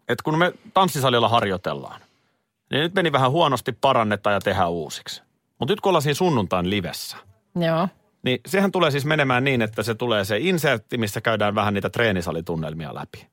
Että 0.08 0.22
kun 0.24 0.38
me 0.38 0.52
tanssisalilla 0.74 1.28
harjoitellaan, 1.28 2.00
niin 2.70 2.80
nyt 2.80 2.94
meni 2.94 3.12
vähän 3.12 3.30
huonosti, 3.30 3.72
parannetaan 3.72 4.34
ja 4.34 4.40
tehdään 4.40 4.70
uusiksi. 4.70 5.22
Mutta 5.58 5.72
nyt 5.72 5.80
kun 5.80 5.90
ollaan 5.90 6.02
siinä 6.02 6.14
sunnuntain 6.14 6.70
livessä, 6.70 7.16
Joo. 7.56 7.88
niin 8.22 8.40
sehän 8.46 8.72
tulee 8.72 8.90
siis 8.90 9.04
menemään 9.04 9.44
niin, 9.44 9.62
että 9.62 9.82
se 9.82 9.94
tulee 9.94 10.24
se 10.24 10.38
insertti, 10.38 10.98
missä 10.98 11.20
käydään 11.20 11.54
vähän 11.54 11.74
niitä 11.74 11.90
treenisalitunnelmia 11.90 12.94
läpi. 12.94 13.26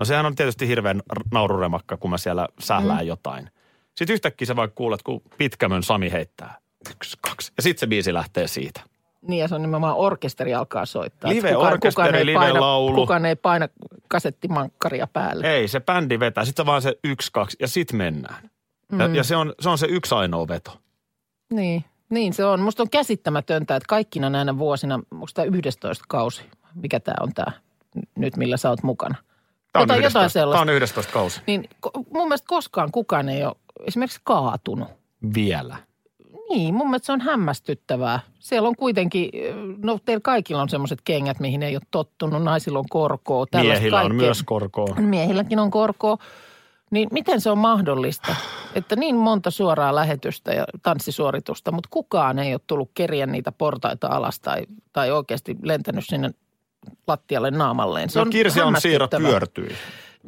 No 0.00 0.04
sehän 0.06 0.26
on 0.26 0.34
tietysti 0.34 0.68
hirveän 0.68 1.02
naururemakka, 1.32 1.96
kun 1.96 2.10
mä 2.10 2.18
siellä 2.18 2.48
sählään 2.60 3.04
mm. 3.04 3.06
jotain. 3.08 3.50
Sitten 3.94 4.14
yhtäkkiä 4.14 4.46
sä 4.46 4.56
vaikka 4.56 4.74
kuulet, 4.74 5.02
kun 5.02 5.22
Pitkämön 5.38 5.82
Sami 5.82 6.12
heittää 6.12 6.58
yksi, 6.90 7.18
kaksi. 7.20 7.52
Ja 7.56 7.62
sitten 7.62 7.80
se 7.80 7.86
biisi 7.86 8.14
lähtee 8.14 8.48
siitä. 8.48 8.80
Niin 9.22 9.40
ja 9.40 9.48
se 9.48 9.54
on 9.54 9.62
nimenomaan 9.62 9.96
orkesteri 9.96 10.54
alkaa 10.54 10.86
soittaa. 10.86 11.30
Live 11.30 11.52
kukaan- 11.52 11.72
orkesteri, 11.72 12.06
kukaan 12.06 12.14
ei 12.14 12.26
live 12.26 12.38
paina, 12.38 12.60
laulu. 12.60 12.94
Kukaan 12.94 13.26
ei 13.26 13.36
paina 13.36 13.68
kasettimankkaria 14.08 15.06
päälle. 15.06 15.54
Ei, 15.54 15.68
se 15.68 15.80
bändi 15.80 16.20
vetää. 16.20 16.44
Sitten 16.44 16.66
vaan 16.66 16.82
se 16.82 16.98
yksi, 17.04 17.30
kaksi 17.32 17.56
ja 17.60 17.68
sitten 17.68 17.96
mennään. 17.96 18.50
Mm. 18.92 19.00
Ja, 19.00 19.06
ja 19.06 19.24
se, 19.24 19.36
on, 19.36 19.52
se 19.60 19.68
on 19.68 19.78
se 19.78 19.86
yksi 19.86 20.14
ainoa 20.14 20.48
veto. 20.48 20.80
Niin, 21.52 21.84
niin 22.10 22.32
se 22.32 22.44
on. 22.44 22.60
Musta 22.60 22.82
on 22.82 22.90
käsittämätöntä, 22.90 23.76
että 23.76 23.86
kaikkina 23.88 24.30
näinä 24.30 24.58
vuosina, 24.58 25.00
tämä 25.34 25.44
11 25.44 26.04
kausi, 26.08 26.42
mikä 26.74 27.00
tämä 27.00 27.14
on 27.20 27.34
tämä 27.34 27.52
nyt, 28.16 28.36
millä 28.36 28.56
sä 28.56 28.70
oot 28.70 28.82
mukana. 28.82 29.14
Tämä 29.72 29.82
on, 29.82 29.88
Jotain- 29.88 29.98
11, 29.98 30.18
jotain 30.18 30.30
sellaista. 30.30 30.64
Tämä 30.64 30.72
on 30.72 30.76
11 30.76 31.12
kausi. 31.12 31.40
Niin 31.46 31.68
mun 31.94 32.28
mielestä 32.28 32.46
koskaan 32.48 32.90
kukaan 32.92 33.28
ei 33.28 33.44
ole 33.44 33.56
esimerkiksi 33.86 34.20
kaatunut. 34.24 34.88
Vielä. 35.34 35.76
Niin, 36.50 36.74
mun 36.74 36.86
mielestä 36.90 37.06
se 37.06 37.12
on 37.12 37.20
hämmästyttävää. 37.20 38.20
Siellä 38.38 38.68
on 38.68 38.76
kuitenkin, 38.76 39.30
no 39.82 39.98
teillä 40.04 40.20
kaikilla 40.20 40.62
on 40.62 40.68
semmoiset 40.68 40.98
kengät, 41.04 41.40
mihin 41.40 41.62
ei 41.62 41.76
ole 41.76 41.82
tottunut. 41.90 42.42
Naisilla 42.42 42.78
on 42.78 42.88
korkoa. 42.90 43.46
Miehillä 43.54 44.00
on 44.00 44.02
kaikkea. 44.08 44.26
myös 44.26 44.42
korkoa. 44.42 44.94
Miehilläkin 44.98 45.58
on 45.58 45.70
korkoa. 45.70 46.18
Niin 46.90 47.08
miten 47.12 47.40
se 47.40 47.50
on 47.50 47.58
mahdollista, 47.58 48.36
että 48.74 48.96
niin 48.96 49.16
monta 49.16 49.50
suoraa 49.50 49.94
lähetystä 49.94 50.52
ja 50.52 50.64
tanssisuoritusta, 50.82 51.72
mutta 51.72 51.88
kukaan 51.92 52.38
ei 52.38 52.54
ole 52.54 52.60
tullut 52.66 52.90
keriä 52.94 53.26
niitä 53.26 53.52
portaita 53.52 54.06
alas 54.06 54.40
tai, 54.40 54.66
tai 54.92 55.10
oikeasti 55.10 55.56
lentänyt 55.62 56.04
sinne 56.06 56.30
lattialle 57.06 57.50
naamalleen. 57.50 58.10
Se 58.10 58.18
No 58.18 58.22
on 58.22 58.30
Kirsi 58.30 58.60
on 58.60 58.64
hämmästyttävää. 58.66 59.28
pyörtyi 59.30 59.76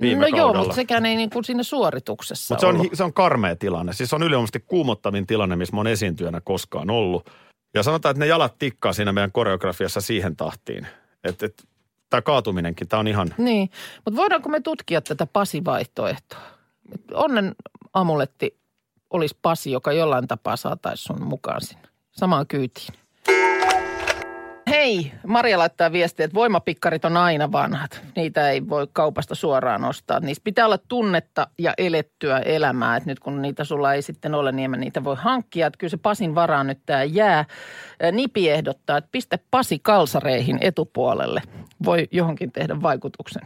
viime 0.01 0.21
No 0.21 0.27
joo, 0.27 0.37
kaudella. 0.39 0.59
mutta 0.65 0.75
sekään 0.75 1.07
ei 1.07 1.17
niin 1.17 1.31
kuin 1.31 1.45
siinä 1.45 1.63
suorituksessa 1.63 2.55
Mutta 2.55 2.61
se 2.61 2.67
on, 2.67 2.77
ollut. 2.77 2.93
se 2.95 3.05
on 3.05 3.13
karmea 3.13 3.57
tilanne. 3.57 3.93
Siis 3.93 4.11
se 4.11 4.17
on 4.17 4.23
ylivoimaisesti 4.23 4.61
kuumottavin 4.67 5.27
tilanne, 5.27 5.57
missä 5.57 5.77
mä 5.77 5.81
oon 5.81 5.87
esiintyjänä 5.87 6.41
koskaan 6.41 6.91
ollut. 6.91 7.31
Ja 7.75 7.83
sanotaan, 7.83 8.11
että 8.11 8.19
ne 8.19 8.27
jalat 8.27 8.59
tikkaa 8.59 8.93
siinä 8.93 9.13
meidän 9.13 9.33
koreografiassa 9.33 10.01
siihen 10.01 10.37
tahtiin. 10.37 10.87
Että 11.25 11.47
et, 11.47 11.63
tämä 12.11 12.23
kaatuminenkin, 12.23 12.89
tämä 12.89 13.01
on 13.01 13.09
ihan... 13.09 13.35
Niin, 13.39 13.71
mutta 14.05 14.17
voidaanko 14.21 14.49
me 14.49 14.61
tutkia 14.61 15.01
tätä 15.01 15.27
Pasi-vaihtoehtoa? 15.27 16.41
Et 16.95 17.01
Onnen 17.15 17.55
amuletti 17.95 18.59
olisi 19.11 19.39
Pasi, 19.43 19.71
joka 19.71 19.93
jollain 19.93 20.29
tapaa 20.29 20.57
saataisiin 20.57 21.05
sun 21.17 21.27
mukaan 21.27 21.61
sinne 21.61 21.89
samaan 22.13 22.47
kyytiin. 22.47 22.95
Hei, 24.83 25.13
Maria 25.27 25.59
laittaa 25.59 25.93
viestiä, 25.93 26.25
että 26.25 26.35
voimapikkarit 26.35 27.05
on 27.05 27.17
aina 27.17 27.53
vanhat. 27.53 28.03
Niitä 28.17 28.51
ei 28.51 28.69
voi 28.69 28.87
kaupasta 28.93 29.35
suoraan 29.35 29.85
ostaa. 29.85 30.21
Niistä 30.21 30.45
pitää 30.45 30.67
olla 30.67 30.79
tunnetta 30.79 31.47
ja 31.59 31.75
elettyä 31.79 32.39
elämää. 32.39 32.97
Et 32.97 33.07
nyt 33.07 33.21
kun 33.21 33.43
niitä 33.43 33.65
sulla 33.65 33.95
ei 33.95 34.03
sitten 34.03 34.35
ole, 34.35 34.53
niin 34.53 34.65
emme 34.65 34.77
niitä 34.77 35.05
voi 35.05 35.17
hankkia. 35.19 35.67
Että 35.67 35.79
kyllä 35.79 35.91
se 35.91 35.97
Pasin 35.97 36.35
varaan 36.35 36.67
nyt 36.67 36.79
tämä 36.87 37.05
jää. 37.05 37.45
Ää, 38.01 38.13
Nipi 38.13 38.51
ehdottaa, 38.51 38.97
että 38.97 39.09
pistä 39.13 39.39
Pasi 39.51 39.79
kalsareihin 39.79 40.59
etupuolelle. 40.61 41.43
Voi 41.85 42.09
johonkin 42.11 42.53
tehdä 42.53 42.83
vaikutuksen. 42.83 43.43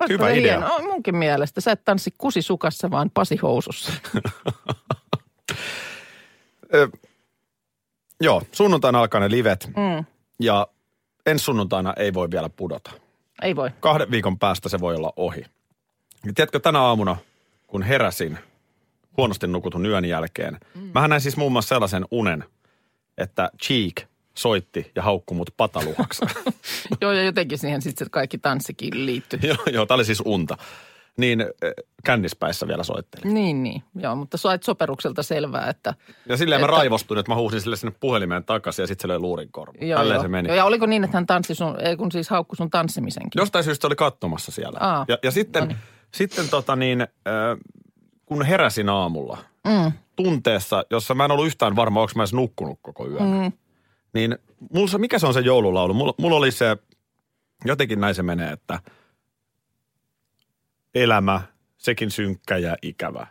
Olisiko 0.00 0.24
Hyvä 0.24 0.30
idea. 0.30 0.58
hieno? 0.58 0.68
No, 0.68 0.78
munkin 0.84 1.16
mielestä. 1.16 1.60
Sä 1.60 1.72
et 1.72 1.84
tanssi 1.84 2.14
kusisukassa, 2.18 2.90
vaan 2.90 3.10
Pasi 3.14 3.36
housussa. 3.36 3.92
Joo, 8.20 8.42
sunnuntaina 8.52 9.00
alkaa 9.00 9.20
ne 9.20 9.30
livet 9.30 9.66
Mm. 9.66 10.04
ja 10.40 10.66
ensi 11.26 11.44
sunnuntaina 11.44 11.94
ei 11.96 12.14
voi 12.14 12.30
vielä 12.30 12.48
pudota. 12.48 12.90
Ei 13.42 13.56
voi. 13.56 13.70
Kahden 13.80 14.10
viikon 14.10 14.38
päästä 14.38 14.68
se 14.68 14.80
voi 14.80 14.94
olla 14.94 15.12
ohi. 15.16 15.40
Ja 16.26 16.32
tiedätkö, 16.34 16.60
tänä 16.60 16.80
aamuna, 16.80 17.16
kun 17.66 17.82
heräsin 17.82 18.38
huonosti 19.16 19.46
nukutun 19.46 19.86
yön 19.86 20.04
jälkeen, 20.04 20.58
mm. 20.74 20.90
mähän 20.94 21.10
näin 21.10 21.22
siis 21.22 21.36
muun 21.36 21.52
muassa 21.52 21.68
sellaisen 21.68 22.04
unen, 22.10 22.44
että 23.18 23.50
Cheek 23.62 24.02
soitti 24.34 24.92
ja 24.96 25.02
haukkui 25.02 25.36
mut 25.36 25.50
pataluhaksi. 25.56 26.24
Joo, 27.00 27.12
ja 27.12 27.22
jotenkin 27.22 27.58
siihen 27.58 27.82
sitten 27.82 28.10
kaikki 28.10 28.38
tanssikin 28.38 29.06
liittyy. 29.06 29.40
joo, 29.48 29.56
joo, 29.72 29.86
tää 29.86 29.94
oli 29.94 30.04
siis 30.04 30.22
unta. 30.24 30.56
Niin 31.16 31.44
kännispäissä 32.04 32.68
vielä 32.68 32.82
soittelin. 32.84 33.34
Niin, 33.34 33.62
niin. 33.62 33.82
Joo, 33.94 34.16
mutta 34.16 34.36
sait 34.36 34.62
soperukselta 34.62 35.22
selvää, 35.22 35.68
että... 35.70 35.94
Ja 36.26 36.36
silleen 36.36 36.60
mä 36.60 36.64
Että- 36.64 36.76
raivostuin, 36.76 37.20
että 37.20 37.32
mä 37.32 37.36
huusin 37.36 37.60
sille 37.60 37.76
sinne 37.76 37.96
puhelimeen 38.00 38.44
takaisin 38.44 38.82
ja 38.82 38.86
sitten 38.86 39.02
se 39.02 39.08
löi 39.08 39.18
luurin 39.18 39.48
korvaan. 39.52 39.88
Joo, 39.88 39.98
Tälleen 39.98 40.16
joo. 40.16 40.22
se 40.22 40.28
meni. 40.28 40.48
Joo, 40.48 40.56
ja 40.56 40.64
oliko 40.64 40.86
niin, 40.86 41.04
että 41.04 41.16
hän 41.16 41.26
tanssi 41.26 41.54
sun, 41.54 41.80
ei 41.80 41.96
kun 41.96 42.12
siis 42.12 42.30
haukkui 42.30 42.56
sun 42.56 42.70
tanssimisenkin? 42.70 43.40
Jostain 43.40 43.64
syystä 43.64 43.86
oli 43.86 43.96
katsomassa 43.96 44.52
siellä. 44.52 44.78
Aa, 44.80 45.04
ja, 45.08 45.18
ja 45.22 45.30
sitten, 45.30 45.60
noniin. 45.62 45.78
sitten 46.14 46.48
tota 46.48 46.76
niin, 46.76 47.00
äh, 47.00 47.08
kun 48.26 48.42
heräsin 48.46 48.88
aamulla 48.88 49.38
Mm. 49.66 49.92
tunteessa, 50.16 50.84
jossa 50.90 51.14
mä 51.14 51.24
en 51.24 51.30
ollut 51.30 51.46
yhtään 51.46 51.76
varma, 51.76 52.00
onko 52.00 52.12
mä 52.16 52.22
edes 52.22 52.32
nukkunut 52.32 52.78
koko 52.82 53.08
yön. 53.08 53.22
Mm. 53.22 53.52
Niin 54.14 54.38
mulla, 54.74 54.98
mikä 54.98 55.18
se 55.18 55.26
on 55.26 55.34
se 55.34 55.40
joululaulu? 55.40 55.94
Mulla, 55.94 56.14
mulla 56.18 56.36
oli 56.36 56.50
se, 56.50 56.76
jotenkin 57.64 58.00
näin 58.00 58.14
se 58.14 58.22
menee, 58.22 58.52
että 58.52 58.78
elämä, 60.94 61.40
sekin 61.78 62.10
synkkä 62.10 62.56
ja 62.56 62.76
ikävä. 62.82 63.26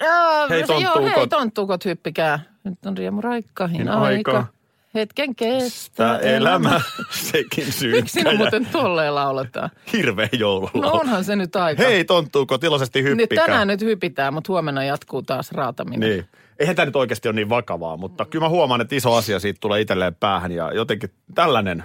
Joo, 0.00 0.48
Hei, 0.50 0.66
se- 0.66 0.72
joo, 0.72 0.80
hei 0.80 0.92
tonttuukot. 0.94 1.28
tonttuukot 1.30 1.84
hyppikää. 1.84 2.40
Nyt 2.64 2.86
on 2.86 2.98
riemu 2.98 3.20
raikkahin 3.20 3.78
Niin 3.78 3.88
aika. 3.88 4.30
aika. 4.32 4.46
Hetken 4.94 5.34
Tää 5.36 5.48
kestää 5.48 6.18
elämä, 6.18 6.80
sekin 7.32 7.72
synkkä 7.72 8.00
Miksi 8.00 8.12
sinä 8.20 8.34
muuten 8.34 8.66
tolleen 8.66 9.14
lauletaan? 9.14 9.70
hirveä 9.92 10.28
joululaulu. 10.38 10.80
No 10.80 10.90
onhan 10.92 11.24
se 11.24 11.36
nyt 11.36 11.56
aika. 11.56 11.82
Hei 11.82 12.04
tonttuuko, 12.04 12.58
iloisesti 12.62 13.02
Nyt 13.02 13.10
hyppikää. 13.18 13.46
tänään 13.46 13.68
nyt 13.68 13.80
hypitään, 13.80 14.34
mutta 14.34 14.52
huomenna 14.52 14.84
jatkuu 14.84 15.22
taas 15.22 15.52
raataminen. 15.52 16.10
Niin. 16.10 16.28
Eihän 16.58 16.76
tämä 16.76 16.86
nyt 16.86 16.96
oikeasti 16.96 17.28
ole 17.28 17.34
niin 17.34 17.48
vakavaa, 17.48 17.96
mutta 17.96 18.24
kyllä 18.24 18.44
mä 18.44 18.48
huomaan, 18.48 18.80
että 18.80 18.94
iso 18.94 19.14
asia 19.14 19.40
siitä 19.40 19.58
tulee 19.60 19.80
itselleen 19.80 20.14
päähän 20.14 20.52
ja 20.52 20.72
jotenkin 20.72 21.10
tällainen. 21.34 21.84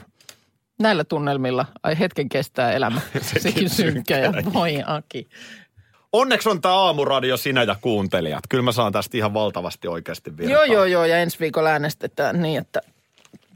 Näillä 0.79 1.03
tunnelmilla, 1.03 1.65
ai 1.83 1.99
hetken 1.99 2.29
kestää 2.29 2.71
elämä. 2.71 3.01
Sekin 3.37 3.69
synkkä 3.69 4.17
ja 4.17 4.33
voi 4.53 4.83
Aki. 4.85 5.27
Onneksi 6.13 6.49
on 6.49 6.61
tämä 6.61 6.75
aamuradio 6.75 7.37
sinä 7.37 7.63
ja 7.63 7.75
kuuntelijat. 7.81 8.43
Kyllä 8.49 8.63
mä 8.63 8.71
saan 8.71 8.91
tästä 8.91 9.17
ihan 9.17 9.33
valtavasti 9.33 9.87
oikeasti 9.87 10.37
virtaa. 10.37 10.53
Joo, 10.53 10.63
joo, 10.63 10.85
joo, 10.85 11.05
ja 11.05 11.17
ensi 11.17 11.39
viikolla 11.39 11.69
äänestetään 11.69 12.41
niin, 12.41 12.61
että 12.61 12.81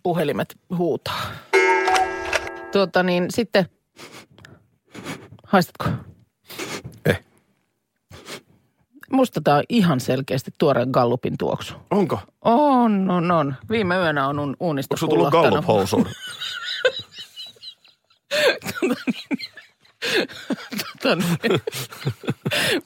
puhelimet 0.03 0.57
huutaa. 0.77 1.21
Tuota 2.71 3.03
niin, 3.03 3.25
sitten, 3.29 3.65
haistatko? 5.43 5.86
Eh. 7.05 7.19
Musta 9.12 9.41
tää 9.41 9.55
on 9.55 9.63
ihan 9.69 10.00
selkeästi 10.00 10.51
tuoreen 10.57 10.89
Gallupin 10.91 11.38
tuoksu. 11.38 11.74
Onko? 11.91 12.19
On, 12.41 13.09
on, 13.09 13.31
on. 13.31 13.55
Viime 13.69 13.95
yönä 13.95 14.27
on 14.27 14.39
un- 14.39 14.57
uunista 14.59 14.93
Onko 14.93 15.00
sulla 15.00 15.31
tullut 15.31 15.65
gallup 15.65 16.07
Tota 21.01 21.15
niin. 21.15 21.62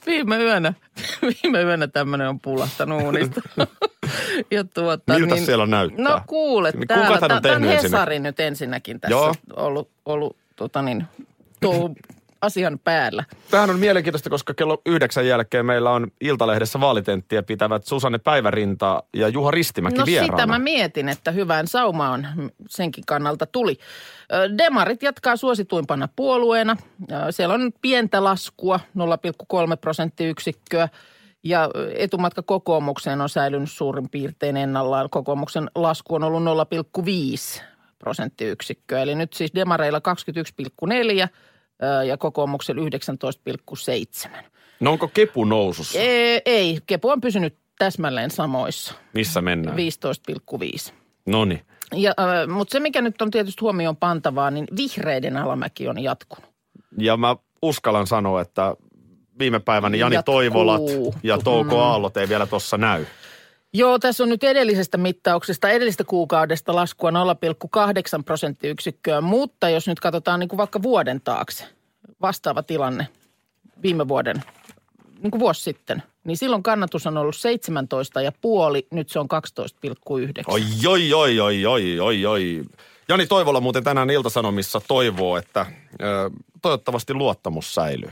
viime 0.06 0.36
yönä, 0.36 0.74
viime 1.22 1.62
yönä 1.62 1.86
tämmöinen 1.86 2.28
on 2.28 2.40
pullahtanut 2.40 3.02
uunista. 3.02 3.40
ja 4.50 4.64
tuota, 4.64 5.14
Miltä 5.18 5.36
siellä 5.36 5.66
näyttää? 5.66 6.04
No 6.04 6.20
kuule, 6.26 6.70
Niin 6.70 6.88
täällä. 6.88 7.40
Tämä 7.40 7.56
on 7.56 7.62
Hesari 7.64 8.18
nyt 8.18 8.40
ensinnäkin 8.40 9.00
tässä 9.00 9.12
Joo. 9.12 9.34
ollut, 9.56 9.90
ollut 10.04 10.36
tota 10.56 10.82
niin, 10.82 11.04
asian 12.42 12.78
päällä. 12.78 13.24
Tämähän 13.50 13.70
on 13.70 13.78
mielenkiintoista, 13.78 14.30
koska 14.30 14.54
kello 14.54 14.82
yhdeksän 14.86 15.26
jälkeen 15.26 15.66
meillä 15.66 15.90
on 15.90 16.10
Iltalehdessä 16.20 16.80
vaalitenttiä 16.80 17.42
pitävät 17.42 17.84
Susanne 17.84 18.18
Päivärinta 18.18 19.02
ja 19.16 19.28
Juha 19.28 19.50
Ristimäki 19.50 19.98
No 19.98 20.06
vieraana. 20.06 20.36
sitä 20.36 20.46
mä 20.46 20.58
mietin, 20.58 21.08
että 21.08 21.30
hyvään 21.30 21.68
saumaan 21.68 22.26
senkin 22.68 23.04
kannalta 23.06 23.46
tuli. 23.46 23.78
Demarit 24.58 25.02
jatkaa 25.02 25.36
suosituimpana 25.36 26.08
puolueena. 26.16 26.76
Siellä 27.30 27.54
on 27.54 27.72
pientä 27.82 28.24
laskua, 28.24 28.80
0,3 28.98 29.76
prosenttiyksikköä. 29.80 30.88
Ja 31.44 31.70
etumatka 31.94 32.42
kokoomukseen 32.42 33.20
on 33.20 33.28
säilynyt 33.28 33.70
suurin 33.70 34.08
piirtein 34.10 34.56
ennallaan. 34.56 35.10
Kokoomuksen 35.10 35.70
lasku 35.74 36.14
on 36.14 36.24
ollut 36.24 36.42
0,5 37.58 37.62
prosenttiyksikköä. 37.98 39.02
Eli 39.02 39.14
nyt 39.14 39.32
siis 39.32 39.54
demareilla 39.54 40.00
21,4 41.22 41.22
ö, 41.22 41.28
ja 42.06 42.16
kokoomuksella 42.16 42.82
19,7. 42.82 44.44
No 44.80 44.92
onko 44.92 45.08
kepu 45.08 45.44
nousussa? 45.44 45.98
Ei, 45.98 46.42
ei, 46.44 46.78
kepu 46.86 47.08
on 47.08 47.20
pysynyt 47.20 47.56
täsmälleen 47.78 48.30
samoissa, 48.30 48.94
Missä 49.14 49.40
mennään? 49.40 49.76
15,5. 50.88 50.92
No 51.26 51.44
niin. 51.44 51.60
Äh, 51.94 52.48
mutta 52.48 52.72
se, 52.72 52.80
mikä 52.80 53.02
nyt 53.02 53.22
on 53.22 53.30
tietysti 53.30 53.60
huomioon 53.60 53.96
pantavaa, 53.96 54.50
niin 54.50 54.66
vihreiden 54.76 55.36
alamäki 55.36 55.88
on 55.88 56.02
jatkunut. 56.02 56.50
Ja 56.98 57.16
mä 57.16 57.36
uskallan 57.62 58.06
sanoa, 58.06 58.40
että 58.40 58.74
viime 59.38 59.60
päivänä 59.60 59.96
Jani 59.96 60.14
Jatkuu. 60.14 60.34
Toivolat 60.34 60.82
ja 61.22 61.38
Touko 61.38 61.74
Mm. 61.74 61.80
Aallot 61.80 62.16
ei 62.16 62.28
vielä 62.28 62.46
tuossa 62.46 62.78
näy. 62.78 63.06
Joo, 63.74 63.98
tässä 63.98 64.22
on 64.22 64.28
nyt 64.28 64.44
edellisestä 64.44 64.98
mittauksesta, 64.98 65.68
edellisestä 65.70 66.04
kuukaudesta 66.04 66.74
laskua 66.74 67.10
0,8 67.10 67.16
prosenttiyksikköä, 68.24 69.20
mutta 69.20 69.68
jos 69.68 69.86
nyt 69.86 70.00
katsotaan 70.00 70.40
niin 70.40 70.48
kuin 70.48 70.58
vaikka 70.58 70.82
vuoden 70.82 71.20
taakse, 71.20 71.64
vastaava 72.20 72.62
tilanne 72.62 73.08
viime 73.82 74.08
vuoden, 74.08 74.42
niin 75.22 75.30
kuin 75.30 75.40
vuosi 75.40 75.62
sitten, 75.62 76.02
niin 76.24 76.36
silloin 76.36 76.62
kannatus 76.62 77.06
on 77.06 77.16
ollut 77.16 77.34
17,5, 78.82 78.86
nyt 78.90 79.08
se 79.08 79.18
on 79.18 79.28
12,9. 79.34 80.44
Oi, 80.46 80.62
oi, 80.86 81.14
oi, 81.14 81.40
oi, 81.40 81.66
oi, 81.66 82.00
oi, 82.00 82.26
oi. 82.26 82.62
Jani 83.08 83.26
Toivola 83.26 83.60
muuten 83.60 83.84
tänään 83.84 84.10
Iltasanomissa 84.10 84.80
toivoo, 84.88 85.36
että 85.36 85.66
ö, 86.02 86.30
toivottavasti 86.62 87.14
luottamus 87.14 87.74
säilyy. 87.74 88.10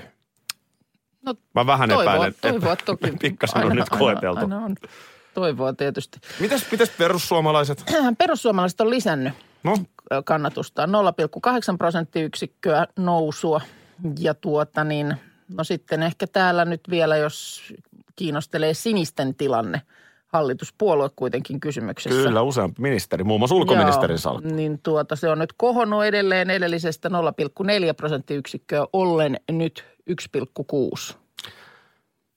No, 1.22 1.34
Mä 1.54 1.66
vähän 1.66 1.88
toivoa, 1.88 2.14
epäilen, 2.14 2.34
toivoa 2.40 2.72
että 2.72 2.84
toki. 2.84 3.12
pikkasen 3.22 3.58
on 3.58 3.62
Aina- 3.70 3.74
nyt 3.74 3.88
koeteltu. 3.88 4.40
Aina, 4.40 4.56
aina 4.56 4.66
on 4.66 4.76
toivoa 5.34 5.72
tietysti. 5.72 6.20
Mitäs, 6.40 6.66
mitäs 6.70 6.90
perussuomalaiset? 6.98 7.84
Perussuomalaiset 8.18 8.80
on 8.80 8.90
lisännyt 8.90 9.34
No, 9.62 9.76
kannatusta 10.24 10.86
0,8 10.86 10.90
prosenttiyksikköä 11.78 12.86
nousua. 12.98 13.60
Ja 14.18 14.34
tuota 14.34 14.84
niin, 14.84 15.14
no 15.48 15.64
sitten 15.64 16.02
ehkä 16.02 16.26
täällä 16.26 16.64
nyt 16.64 16.80
vielä, 16.90 17.16
jos 17.16 17.62
kiinnostelee 18.16 18.74
sinisten 18.74 19.34
tilanne, 19.34 19.82
hallituspuolue 20.26 21.10
kuitenkin 21.16 21.60
kysymyksessä. 21.60 22.22
kyllä 22.22 22.42
useampi 22.42 22.82
ministeri, 22.82 23.24
muun 23.24 23.40
muassa 23.40 23.54
ulkoministerin 23.54 24.14
Joo, 24.14 24.18
salkku. 24.18 24.54
Niin 24.54 24.80
tuota, 24.82 25.16
se 25.16 25.28
on 25.28 25.38
nyt 25.38 25.52
kohonnut 25.56 26.04
edelleen 26.04 26.50
edellisestä 26.50 27.08
0,4 27.08 27.14
prosenttiyksikköä 27.96 28.86
ollen 28.92 29.40
nyt 29.50 29.84
1,6. 30.10 31.14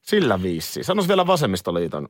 Sillä 0.01 0.41
viisi. 0.41 0.83
Sanois 0.83 1.07
vielä 1.07 1.27
vasemmistoliiton 1.27 2.09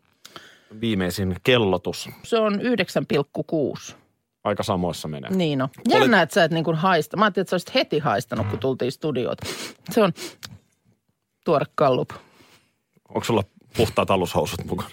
viimeisin 0.82 1.36
kellotus. 1.44 2.10
Se 2.24 2.39
on 2.39 2.60
9,6. 2.62 3.96
Aika 4.44 4.63
samoissa 4.63 5.08
menee. 5.08 5.30
Niin 5.32 5.62
on. 5.62 5.70
Jännä, 5.89 6.22
että 6.22 6.34
sä 6.34 6.44
et 6.44 6.51
niin 6.51 6.63
kuin 6.63 6.77
haista. 6.77 7.18
Mä 7.18 7.25
ajattelin, 7.25 7.44
että 7.44 7.50
sä 7.50 7.53
olisit 7.56 7.75
heti 7.75 8.00
haistanut, 8.00 8.48
kun 8.48 8.60
tultiin 8.60 8.92
studioon. 8.92 9.36
Se 9.92 10.03
on 10.03 10.13
tuore 11.46 11.65
kallup. 11.75 12.10
Onko 13.10 13.24
sulla 13.24 13.44
puhtaat 13.77 14.12
alushousut 14.12 14.65
mukana? 14.65 14.89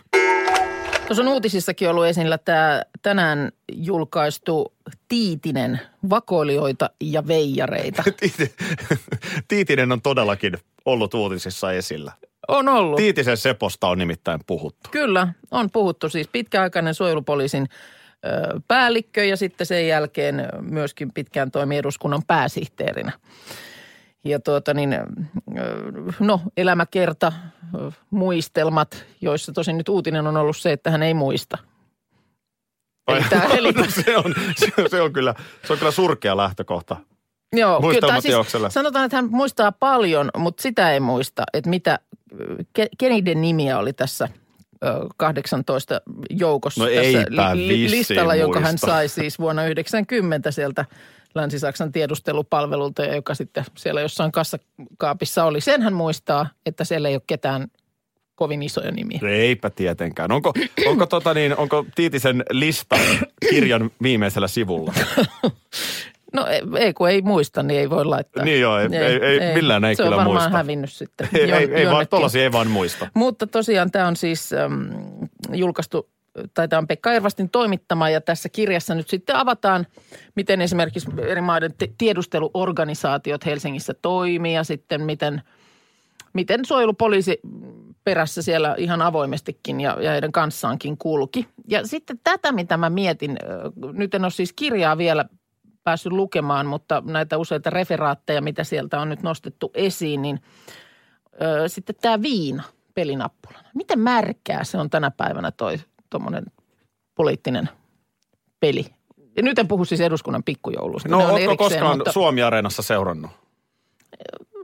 Tuossa 1.07 1.23
on 1.23 1.29
uutisissakin 1.29 1.91
ollut 1.91 2.07
esillä 2.07 2.39
tämä 2.39 2.83
tänään 3.03 3.53
julkaistu 3.73 4.75
Tiitinen 5.09 5.81
vakoilijoita 6.11 6.91
ja 7.01 7.27
veijareita. 7.27 8.03
Tiiti- 8.21 8.55
Tiitinen 9.49 9.93
on 9.93 10.03
todellakin 10.03 10.59
ollut 10.85 11.15
uutisissa 11.15 11.73
esillä. 11.73 12.13
On 12.49 12.69
ollut. 12.69 12.97
Tiitisen 12.97 13.37
Seposta 13.37 13.89
on 13.89 13.99
nimittäin 13.99 14.41
puhuttu. 14.47 14.91
Kyllä, 14.91 15.29
on 15.51 15.71
puhuttu 15.71 16.09
siis 16.09 16.29
pitkäaikainen 16.29 16.95
suojelupoliisin 16.95 17.69
ö, 18.27 18.61
päällikkö 18.69 19.25
ja 19.25 19.37
sitten 19.37 19.67
sen 19.67 19.89
jälkeen 19.89 20.49
myöskin 20.61 21.13
pitkään 21.13 21.51
toimi 21.51 21.77
eduskunnan 21.77 22.23
pääsihteerinä. 22.27 23.13
Ja 24.25 24.41
tuota 24.41 24.75
niin, 24.75 24.97
no 26.21 26.41
elämäkerta, 26.57 27.33
muistelmat, 28.11 29.05
joissa 29.21 29.53
tosin 29.53 29.79
nyt 29.79 29.89
uutinen 29.89 30.27
on 30.27 30.37
ollut 30.37 30.57
se, 30.57 30.73
että 30.73 30.91
hän 30.91 31.03
ei 31.03 31.15
muista. 31.15 31.59
Eli 33.09 33.25
tää- 33.31 33.45
eli- 33.45 33.73
se, 33.91 34.17
on, 34.17 34.35
se, 34.57 34.73
on, 34.79 34.91
se, 34.91 35.03
on 35.03 35.13
kyllä, 35.13 35.35
se 35.67 35.73
on 35.73 35.79
kyllä 35.79 35.91
surkea 35.91 36.37
lähtökohta. 36.37 36.97
Joo, 37.53 37.81
Muistelmateokselle. 37.81 38.67
siis 38.69 38.75
sanotaan, 38.75 39.05
että 39.05 39.17
hän 39.17 39.29
muistaa 39.31 39.73
paljon, 39.73 40.31
mutta 40.37 40.63
sitä 40.63 40.93
ei 40.93 41.01
muista, 41.01 41.43
että 41.53 41.71
mitä, 41.71 41.99
ke, 42.73 42.89
keniden 42.99 43.41
nimiä 43.41 43.79
oli 43.79 43.93
tässä 43.93 44.29
ö, 44.85 45.07
18 45.17 46.01
joukossa 46.31 46.85
No 46.85 46.91
tässä 46.91 47.53
vissiin 47.57 47.91
listalla, 47.91 48.35
jonka 48.35 48.61
hän 48.61 48.79
sai 48.79 49.09
siis 49.09 49.39
vuonna 49.39 49.67
90 49.67 50.51
sieltä 50.51 50.85
Länsi-Saksan 51.35 51.93
tiedustelupalvelulta, 51.93 53.05
joka 53.05 53.35
sitten 53.35 53.65
siellä 53.77 54.01
jossain 54.01 54.33
kassakaapissa 54.33 55.45
oli. 55.45 55.61
Sen 55.61 55.83
hän 55.83 55.95
muistaa, 55.95 56.47
että 56.67 56.85
siellä 56.85 57.09
ei 57.09 57.15
ole 57.15 57.23
ketään 57.27 57.69
kovin 58.35 58.63
isoja 58.63 58.91
nimiä. 58.91 59.21
Eipä 59.29 59.71
tietenkään. 59.71 60.33
Onko, 60.33 60.53
onko, 60.87 61.07
tota 61.07 61.35
niin, 61.35 61.57
onko 61.57 61.87
Tiitisen 61.95 62.45
lista 62.51 62.97
kirjan 63.51 63.91
viimeisellä 64.03 64.49
sivulla? 64.49 64.95
No 66.33 66.47
ei, 66.47 66.63
ei, 66.79 66.93
kun 66.95 67.09
ei 67.09 67.23
muista, 67.23 67.63
niin 67.63 67.81
ei 67.81 67.91
voi 67.91 68.05
laittaa. 68.05 68.45
Niin 68.45 68.61
joo, 68.61 68.79
ei- 68.79 68.89
ei- 68.97 69.21
ei- 69.41 69.55
millään 69.55 69.85
ei 69.85 69.95
Se 69.97 70.03
kyllä 70.03 70.17
on 70.17 70.19
varmaan 70.19 70.43
muista. 70.43 70.57
hävinnyt 70.57 70.93
sitten. 70.93 71.29
ei, 71.35 71.47
jon- 71.47 71.55
ei, 71.55 71.75
ei 71.75 71.87
vaan, 71.87 72.09
tollasia 72.09 72.43
ei 72.43 72.53
vaan 72.53 72.71
muista. 72.71 73.09
Mutta 73.15 73.47
tosiaan 73.47 73.91
tämä 73.91 74.07
on 74.09 74.17
siis 74.17 74.53
äm, 74.53 74.89
julkaistu, 75.53 76.09
tai 76.55 76.69
tämä 76.69 76.79
on 76.79 76.87
Pekka 76.87 77.13
Ervastin 77.13 77.51
toimittama 77.51 78.11
ja 78.11 78.21
tässä 78.21 78.49
kirjassa 78.49 78.95
nyt 78.95 79.09
sitten 79.09 79.37
avataan, 79.37 79.87
miten 80.37 80.61
esimerkiksi 80.61 81.09
eri 81.23 81.41
maiden 81.41 81.75
te- 81.79 81.91
tiedusteluorganisaatiot 81.99 83.47
Helsingissä 83.47 83.95
toimii 84.03 84.55
ja 84.55 84.65
sitten 84.65 85.03
miten, 85.03 85.43
miten 86.33 86.65
suojelupoliisi 86.65 87.41
perässä 88.05 88.43
siellä 88.43 88.75
ihan 88.79 89.03
avoimestikin 89.03 89.81
ja, 89.81 89.97
ja 90.01 90.11
heidän 90.11 90.33
kanssaankin 90.33 90.99
kulki. 90.99 91.47
Ja 91.69 91.87
sitten 91.87 92.21
tätä, 92.25 92.53
mitä 92.53 92.77
mä 92.77 92.91
mietin, 92.91 93.37
nyt 93.93 94.15
en 94.15 94.25
ole 94.25 94.31
siis 94.31 94.53
kirjaa 94.53 94.99
vielä 94.99 95.25
päässyt 95.85 96.13
lukemaan, 96.13 96.67
mutta 96.67 97.03
näitä 97.07 97.39
useita 97.39 97.71
referaatteja, 97.71 98.43
mitä 98.43 98.65
sieltä 98.65 99.01
on 99.01 99.09
nyt 99.09 99.23
nostettu 99.23 99.71
esiin, 99.75 100.23
niin 100.23 100.41
ö, 101.43 101.69
sitten 101.69 101.95
tämä 102.01 102.23
viina 102.23 102.63
pelinappulana. 102.95 103.69
Miten 103.75 103.99
märkää 103.99 104.65
se 104.65 104.79
on 104.79 104.91
tänä 104.91 105.11
päivänä 105.11 105.51
toi 105.51 105.77
tuommoinen 106.11 106.45
poliittinen 107.15 107.69
peli? 108.61 108.87
Ja 109.37 109.43
nyt 109.43 109.59
en 109.59 109.69
puhu 109.69 109.85
siis 109.85 110.01
eduskunnan 110.01 110.43
pikkujoulusta. 110.45 111.09
No 111.09 111.19
ootko 111.19 111.57
koskaan 111.57 111.97
mutta- 111.99 112.13
Suomi-areenassa 112.13 112.83
seurannut? 112.83 113.31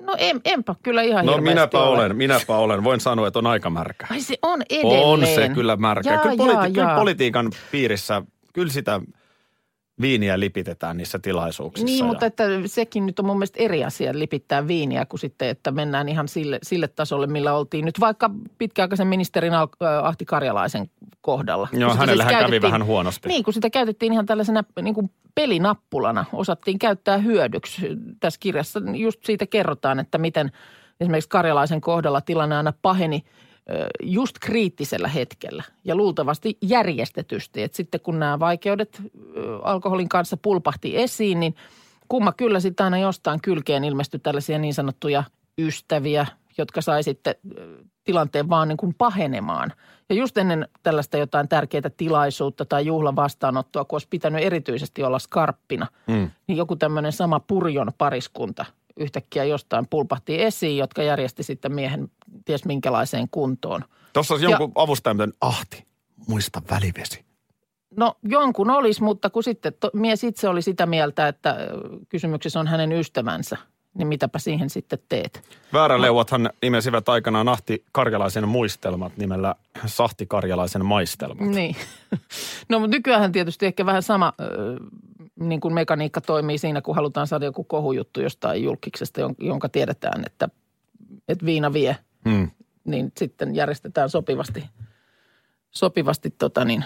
No 0.01 0.15
en, 0.19 0.41
enpä 0.45 0.75
kyllä 0.83 1.03
ihan 1.03 1.27
No 1.27 1.37
minäpä 1.39 1.79
ole. 1.83 1.99
olen, 1.99 2.17
minäpä 2.17 2.57
olen. 2.57 2.85
Voin 2.85 3.01
sanoa, 3.01 3.27
että 3.27 3.39
on 3.39 3.47
aika 3.47 3.71
märkä. 3.71 4.07
Ai 4.11 4.21
se 4.21 4.37
on 4.43 4.63
edelleen. 4.71 5.05
On 5.05 5.27
se 5.27 5.49
kyllä 5.49 5.77
märkä. 5.77 6.11
Jaa, 6.13 6.23
kyllä, 6.23 6.35
jaa, 6.53 6.63
politi- 6.63 6.73
kyllä 6.73 6.89
jaa. 6.89 6.99
politiikan 6.99 7.51
piirissä, 7.71 8.23
kyllä 8.53 8.73
sitä 8.73 9.01
viiniä 10.01 10.41
lipitetään 10.41 10.97
niissä 10.97 11.19
tilaisuuksissa. 11.19 11.87
Niin, 11.87 11.99
ja- 11.99 12.05
mutta 12.05 12.27
että 12.27 12.45
sekin 12.67 13.07
nyt 13.07 13.19
on 13.19 13.27
mun 13.27 13.37
mielestä 13.37 13.63
eri 13.63 13.85
asia 13.85 14.13
lipittää 14.15 14.67
viiniä 14.69 15.07
kuin 15.07 15.21
sitten, 15.21 15.49
että 15.49 15.71
mennään 15.71 16.09
ihan 16.09 16.29
sille, 16.29 16.59
sille 16.63 16.89
tasolle, 16.89 17.27
millä 17.27 17.55
oltiin 17.55 17.85
nyt 17.85 18.01
vaikka 18.01 18.31
pitkäaikaisen 18.59 19.07
ministerin 19.07 19.55
äh, 19.55 19.61
Ahti 20.03 20.25
Karjalaisen 20.25 20.91
kohdalla. 21.21 21.69
Joo, 21.73 21.91
Kun 21.91 21.99
hänellähän 21.99 22.31
kävi 22.35 22.41
käytettiin- 22.43 22.63
vähän 22.63 22.85
huonosti. 22.85 23.29
Niin, 23.29 23.45
kun 23.45 23.55
sitä 23.55 23.71
käytettiin 23.71 24.13
ihan 24.13 24.27
tällaisena 24.27 24.65
niin 24.83 24.95
kuin 24.95 25.11
pelinappulana, 25.35 26.25
osattiin 26.33 26.79
käyttää 26.79 27.19
hyödyksi. 27.19 27.89
Tässä 28.21 28.41
kirjassa 28.41 28.81
just 28.95 29.25
siitä 29.25 29.47
kerrotaan, 29.47 29.99
että 29.99 30.19
miten 30.19 30.51
esimerkiksi 31.01 31.29
Karjalaisen 31.29 31.81
kohdalla 31.81 32.21
tilanne 32.21 32.57
aina 32.57 32.73
paheni 32.83 33.25
just 34.03 34.39
kriittisellä 34.41 35.09
hetkellä 35.09 35.63
ja 35.85 35.95
luultavasti 35.97 36.59
järjestetysti. 36.63 37.63
Et 37.63 37.75
sitten 37.75 38.01
kun 38.01 38.19
nämä 38.19 38.39
vaikeudet 38.39 39.03
alkoholin 39.63 40.09
kanssa 40.09 40.37
pulpahti 40.37 40.97
esiin, 40.97 41.41
niin 41.41 41.55
kumma 42.09 42.33
kyllä 42.33 42.61
sitten 42.61 42.85
aina 42.85 42.99
jostain 42.99 43.41
kylkeen 43.41 43.85
ilmestyi 43.85 44.21
tällaisia 44.21 44.59
niin 44.59 44.75
sanottuja 44.75 45.25
ystäviä, 45.59 46.27
jotka 46.59 46.81
sai 46.81 47.03
sitten 47.03 47.35
tilanteen 48.05 48.49
vaan 48.49 48.69
niin 48.69 48.77
kuin 48.77 48.95
pahenemaan. 48.95 49.73
Ja 50.09 50.15
just 50.15 50.39
ennen 50.39 50.69
tällaista 50.83 51.17
jotain 51.17 51.49
tärkeää 51.49 51.91
tilaisuutta 51.97 52.65
tai 52.65 52.87
juhlavastaanottoa, 52.87 53.85
kun 53.85 53.95
olisi 53.95 54.09
pitänyt 54.11 54.45
erityisesti 54.45 55.03
olla 55.03 55.19
skarppina, 55.19 55.87
Mm. 56.07 56.31
niin 56.47 56.57
joku 56.57 56.77
tämmöinen 56.77 57.13
sama 57.13 57.41
purjon 57.41 57.93
pariskunta 57.99 58.65
yhtäkkiä 58.97 59.45
jostain 59.45 59.87
pulpahti 59.91 60.43
esiin, 60.43 60.77
jotka 60.77 61.03
järjesti 61.03 61.43
sitten 61.43 61.75
miehen 61.75 62.09
ties 62.45 62.65
minkälaiseen 62.65 63.29
kuntoon. 63.31 63.85
Tuossa 64.13 64.35
olisi 64.35 64.47
Ja- 64.47 64.51
jonkun 64.51 64.73
avustajan, 64.75 65.17
miten 65.17 65.33
ahti, 65.41 65.85
muista 66.29 66.63
välivesi. 66.71 67.25
No 67.97 68.15
jonkun 68.23 68.71
olisi, 68.71 69.03
mutta 69.03 69.31
kun 69.31 69.43
sitten 69.43 69.73
to, 69.81 69.91
mies 69.93 70.25
itse 70.25 70.49
oli 70.49 70.63
sitä 70.63 70.87
mieltä, 70.87 71.29
että 71.29 71.57
kysymyksessä 72.09 72.61
on 72.61 72.67
hänen 72.67 72.93
ystävänsä, 72.93 73.57
niin 73.97 74.09
mitäpä 74.09 74.39
siihen 74.39 74.71
sitten 74.71 74.99
teet? 75.09 75.43
Vääräleuathan 75.73 76.51
nimesivät 76.63 77.09
aikanaan 77.09 77.49
Ahti 77.49 77.85
Karjalaisen 77.93 78.49
muistelmat 78.49 79.17
nimellä 79.17 79.55
Sahti 79.87 80.27
Karjalaisen 80.27 80.85
maistelmat. 80.85 81.47
Niin. 81.49 81.77
No 82.69 82.79
mutta 82.79 82.97
nykyään 82.97 83.33
tietysti 83.33 83.67
ehkä 83.67 83.87
vähän 83.87 84.03
sama 84.03 84.33
niin 85.41 85.61
kuin 85.61 85.75
mekaniikka 85.75 86.21
toimii 86.21 86.59
siinä, 86.59 86.81
kun 86.81 86.95
halutaan 86.95 87.27
saada 87.27 87.45
joku 87.45 87.65
kohujuttu 87.65 88.21
jostain 88.21 88.63
julkiksesta, 88.63 89.21
jon- 89.21 89.35
jonka 89.47 89.69
tiedetään, 89.69 90.23
että, 90.27 90.49
että 91.29 91.47
viina 91.47 91.73
vie, 91.73 91.97
Hmm. 92.29 92.51
niin 92.85 93.13
sitten 93.17 93.55
järjestetään 93.55 94.11
sopivasti, 94.11 94.65
sopivasti 95.71 96.31
tota 96.31 96.65
niin, 96.65 96.85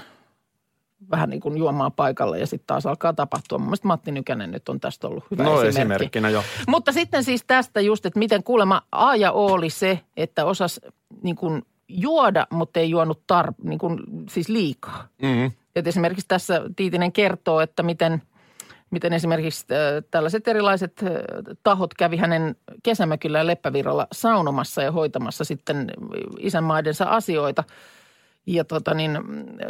vähän 1.10 1.30
niin 1.30 1.40
kuin 1.40 1.58
juomaan 1.58 1.92
paikalle 1.92 2.38
ja 2.38 2.46
sitten 2.46 2.66
taas 2.66 2.86
alkaa 2.86 3.12
tapahtua. 3.12 3.58
Mun 3.58 3.66
mielestä 3.66 3.88
Matti 3.88 4.12
Nykänen 4.12 4.50
nyt 4.50 4.68
on 4.68 4.80
tästä 4.80 5.06
ollut 5.08 5.24
hyvä 5.30 5.42
No 5.44 5.50
esimerkki. 5.52 5.78
esimerkkinä 5.78 6.30
jo. 6.30 6.42
Mutta 6.68 6.92
sitten 6.92 7.24
siis 7.24 7.44
tästä 7.46 7.80
just, 7.80 8.06
että 8.06 8.18
miten 8.18 8.42
kuulemma 8.42 8.82
A 8.92 9.16
ja 9.16 9.32
O 9.32 9.46
oli 9.52 9.70
se, 9.70 10.00
että 10.16 10.44
osas 10.44 10.80
niin 11.22 11.36
kuin 11.36 11.62
juoda, 11.88 12.46
mutta 12.50 12.80
ei 12.80 12.90
juonut 12.90 13.22
tar, 13.26 13.52
niin 13.62 13.78
kuin, 13.78 14.00
siis 14.28 14.48
liikaa. 14.48 15.08
Mm-hmm. 15.22 15.52
Et 15.76 15.86
esimerkiksi 15.86 16.28
tässä 16.28 16.62
Tiitinen 16.76 17.12
kertoo, 17.12 17.60
että 17.60 17.82
miten, 17.82 18.22
miten 18.90 19.12
esimerkiksi 19.12 19.66
äh, 19.72 20.04
tällaiset 20.10 20.48
erilaiset 20.48 21.02
äh, 21.02 21.10
tahot 21.62 21.94
kävi 21.94 22.16
hänen 22.16 22.56
kesämökillä 22.82 23.38
ja 23.38 23.46
Leppävirralla 23.46 24.06
saunomassa 24.12 24.82
ja 24.82 24.92
hoitamassa 24.92 25.44
sitten 25.44 25.90
isänmaidensa 26.38 27.04
asioita. 27.04 27.64
Ja 28.46 28.64
tota 28.64 28.94
niin, 28.94 29.18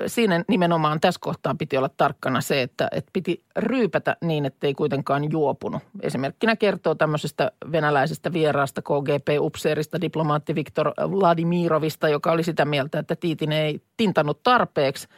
siinä 0.06 0.44
nimenomaan 0.48 1.00
tässä 1.00 1.18
kohtaa 1.20 1.54
piti 1.54 1.76
olla 1.76 1.90
tarkkana 1.96 2.40
se, 2.40 2.62
että, 2.62 2.88
että 2.92 3.10
piti 3.12 3.44
ryypätä 3.56 4.16
niin, 4.24 4.46
ettei 4.46 4.74
kuitenkaan 4.74 5.32
juopunut. 5.32 5.82
Esimerkkinä 6.02 6.56
kertoo 6.56 6.94
tämmöisestä 6.94 7.52
venäläisestä 7.72 8.32
vieraasta 8.32 8.82
KGP-upseerista, 8.82 10.00
diplomaatti 10.00 10.54
Viktor 10.54 10.88
Vladimirovista, 10.88 12.08
joka 12.08 12.32
oli 12.32 12.42
sitä 12.42 12.64
mieltä, 12.64 12.98
että 12.98 13.16
Tiitinen 13.16 13.58
ei 13.58 13.80
tintannut 13.96 14.42
tarpeeksi. 14.42 15.08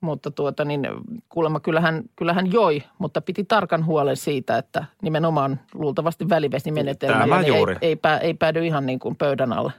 Mutta 0.00 0.30
tuota 0.30 0.64
niin, 0.64 0.88
kuulemma 1.28 1.60
kyllähän, 1.60 2.02
kyllähän 2.16 2.52
joi, 2.52 2.82
mutta 2.98 3.20
piti 3.20 3.44
tarkan 3.44 3.86
huolen 3.86 4.16
siitä, 4.16 4.58
että 4.58 4.84
nimenomaan 5.02 5.60
luultavasti 5.74 6.28
välivesimenetelmällä 6.28 7.40
niin 7.40 7.56
juuri. 7.56 7.76
ei, 7.80 7.88
ei, 7.88 7.96
pää, 7.96 8.18
ei 8.18 8.34
päädy 8.34 8.66
ihan 8.66 8.86
niin 8.86 8.98
kuin 8.98 9.16
pöydän 9.16 9.52
alle. 9.52 9.72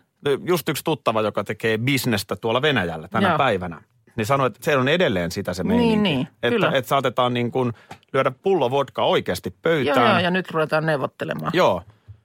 Just 0.46 0.70
yksi 0.70 0.84
tuttava, 0.84 1.22
joka 1.22 1.44
tekee 1.44 1.78
bisnestä 1.78 2.36
tuolla 2.36 2.62
Venäjällä 2.62 3.08
tänä 3.08 3.28
Joo. 3.30 3.38
päivänä. 3.38 3.82
Niin 4.16 4.26
sanoi, 4.26 4.48
että 4.48 4.60
se 4.62 4.78
on 4.78 4.88
edelleen 4.88 5.32
sitä 5.32 5.54
se 5.54 5.64
meininki. 5.64 5.96
Niin, 5.96 6.04
niin, 6.04 6.22
että, 6.44 6.50
kyllä. 6.50 6.72
että 6.74 6.90
saatetaan 6.90 7.34
niin 7.34 7.52
kuin 7.52 7.74
lyödä 8.14 8.32
pullo 8.42 8.72
vodka 8.72 9.04
oikeasti 9.04 9.50
Joo, 9.50 9.60
pöytään. 9.62 10.10
joo, 10.12 10.20
ja 10.20 10.32
nyt 10.32 10.52
ruvetaan 10.52 10.86
neuvottelemaan. 10.86 11.52
Joo. 11.56 11.84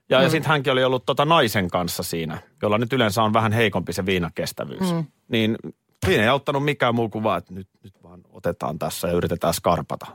Ja, 0.09 0.17
Mm. 0.17 0.23
ja 0.23 0.29
sitten 0.29 0.49
hänkin 0.51 0.73
oli 0.73 0.83
ollut 0.83 1.05
tota 1.05 1.25
naisen 1.25 1.69
kanssa 1.69 2.03
siinä, 2.03 2.37
jolla 2.61 2.77
nyt 2.77 2.93
yleensä 2.93 3.23
on 3.23 3.33
vähän 3.33 3.51
heikompi 3.51 3.93
se 3.93 4.05
viinakestävyys. 4.05 4.93
Mm. 4.93 5.05
Niin 5.27 5.57
siinä 6.05 6.23
ei 6.23 6.29
auttanut 6.29 6.65
mikään 6.65 6.95
muu 6.95 7.09
kuin 7.09 7.23
vaan, 7.23 7.37
että 7.37 7.53
nyt, 7.53 7.67
nyt 7.83 7.93
vaan 8.03 8.21
otetaan 8.29 8.79
tässä 8.79 9.07
ja 9.07 9.13
yritetään 9.13 9.53
skarpata. 9.53 10.05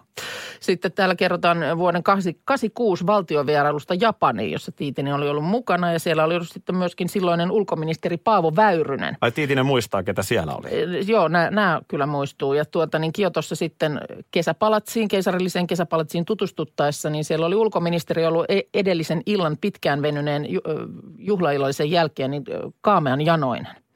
Sitten 0.60 0.92
täällä 0.92 1.14
kerrotaan 1.14 1.78
vuoden 1.78 2.02
86 2.02 3.06
valtiovierailusta 3.06 3.94
Japaniin, 3.94 4.52
jossa 4.52 4.72
Tiitinen 4.72 5.14
oli 5.14 5.28
ollut 5.28 5.44
mukana 5.44 5.92
ja 5.92 5.98
siellä 5.98 6.24
oli 6.24 6.34
ollut 6.34 6.48
sitten 6.48 6.76
myöskin 6.76 7.08
silloinen 7.08 7.50
ulkoministeri 7.50 8.16
Paavo 8.16 8.52
Väyrynen. 8.56 9.16
Ai 9.20 9.30
Tiitinen 9.32 9.66
muistaa, 9.66 10.02
ketä 10.02 10.22
siellä 10.22 10.54
oli. 10.54 10.68
Eh, 10.70 11.08
Joo, 11.08 11.28
nämä 11.28 11.80
kyllä 11.88 12.06
muistuu. 12.06 12.54
Ja 12.54 12.64
tuota, 12.64 12.98
niin 12.98 13.12
Kiotossa 13.12 13.56
sitten 13.56 14.00
kesäpalatsiin, 14.30 15.08
keisarilliseen 15.08 15.66
kesäpalatsiin 15.66 16.24
tutustuttaessa, 16.24 17.10
niin 17.10 17.24
siellä 17.24 17.46
oli 17.46 17.54
ulkoministeri 17.56 18.26
ollut 18.26 18.44
e- 18.48 18.62
edellisen 18.74 19.22
illan 19.26 19.56
pitkään 19.60 20.02
venyneen 20.02 20.52
ju- 20.52 20.60
ö, 20.68 20.86
juhlaillallisen 21.18 21.90
jälkeen 21.90 22.30
niin 22.30 22.44
ö, 22.50 22.70
kaamean 22.80 23.20
janoinen. 23.20 23.87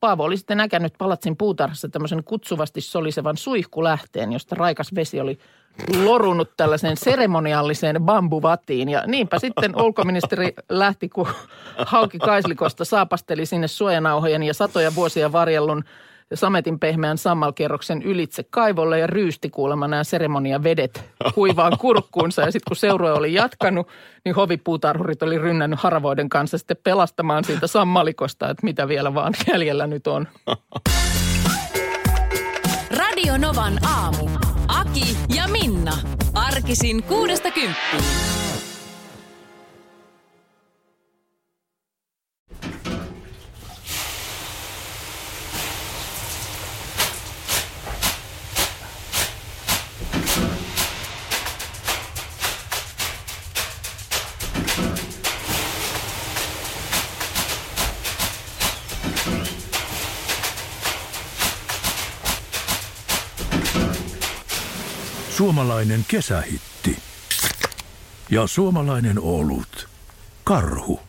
Paavo 0.00 0.24
oli 0.24 0.36
sitten 0.36 0.56
näkännyt 0.56 0.94
palatsin 0.98 1.36
puutarhassa 1.36 1.88
tämmöisen 1.88 2.24
kutsuvasti 2.24 2.80
solisevan 2.80 3.36
suihkulähteen, 3.36 4.32
josta 4.32 4.54
raikas 4.54 4.94
vesi 4.94 5.20
oli 5.20 5.38
lorunut 6.04 6.50
tällaiseen 6.56 6.96
seremonialliseen 6.96 7.96
bambuvatiin. 8.02 8.88
Ja 8.88 9.06
niinpä 9.06 9.38
sitten 9.38 9.82
ulkoministeri 9.82 10.54
lähti, 10.68 11.08
kun 11.08 11.28
Hauki 11.86 12.18
Kaislikosta 12.18 12.84
saapasteli 12.84 13.46
sinne 13.46 13.68
suojanauhojen 13.68 14.42
ja 14.42 14.54
satoja 14.54 14.94
vuosia 14.94 15.32
varjellun 15.32 15.84
sametin 16.34 16.78
pehmeän 16.78 17.18
sammalkerroksen 17.18 18.02
ylitse 18.02 18.42
kaivolle 18.50 18.98
ja 18.98 19.06
ryysti 19.06 19.50
kuulemma 19.50 19.88
nämä 19.88 20.04
seremoniavedet 20.04 21.04
kuivaan 21.34 21.78
kurkkuunsa. 21.80 22.42
Ja 22.42 22.50
sitten 22.52 22.68
kun 22.68 22.76
seurue 22.76 23.12
oli 23.12 23.34
jatkanut, 23.34 23.88
niin 24.24 24.34
hovipuutarhurit 24.34 25.22
oli 25.22 25.38
rynnännyt 25.38 25.80
haravoiden 25.80 26.28
kanssa 26.28 26.58
sitten 26.58 26.76
pelastamaan 26.84 27.44
siitä 27.44 27.66
sammalikosta, 27.66 28.50
että 28.50 28.64
mitä 28.66 28.88
vielä 28.88 29.14
vaan 29.14 29.34
jäljellä 29.52 29.86
nyt 29.86 30.06
on. 30.06 30.28
Radio 32.96 33.36
Novan 33.36 33.78
aamu. 33.84 34.28
Aki 34.68 35.16
ja 35.36 35.48
Minna. 35.48 35.92
Arkisin 36.34 37.02
kuudesta 37.02 37.50
kymppiin. 37.50 38.04
Suomalainen 65.36 66.04
kesähitti. 66.08 66.96
Ja 68.30 68.46
suomalainen 68.46 69.20
olut. 69.20 69.88
Karhu. 70.44 71.00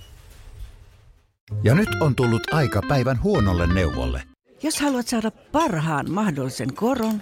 Ja 1.64 1.76
nyt 1.76 1.90
on 2.02 2.16
tullut 2.16 2.54
aika 2.54 2.82
päivän 2.88 3.24
huonolle 3.24 3.74
neuvolle. 3.74 4.24
Jos 4.64 4.82
haluat 4.82 5.08
saada 5.08 5.32
parhaan 5.32 6.12
mahdollisen 6.12 6.74
koron, 6.74 7.22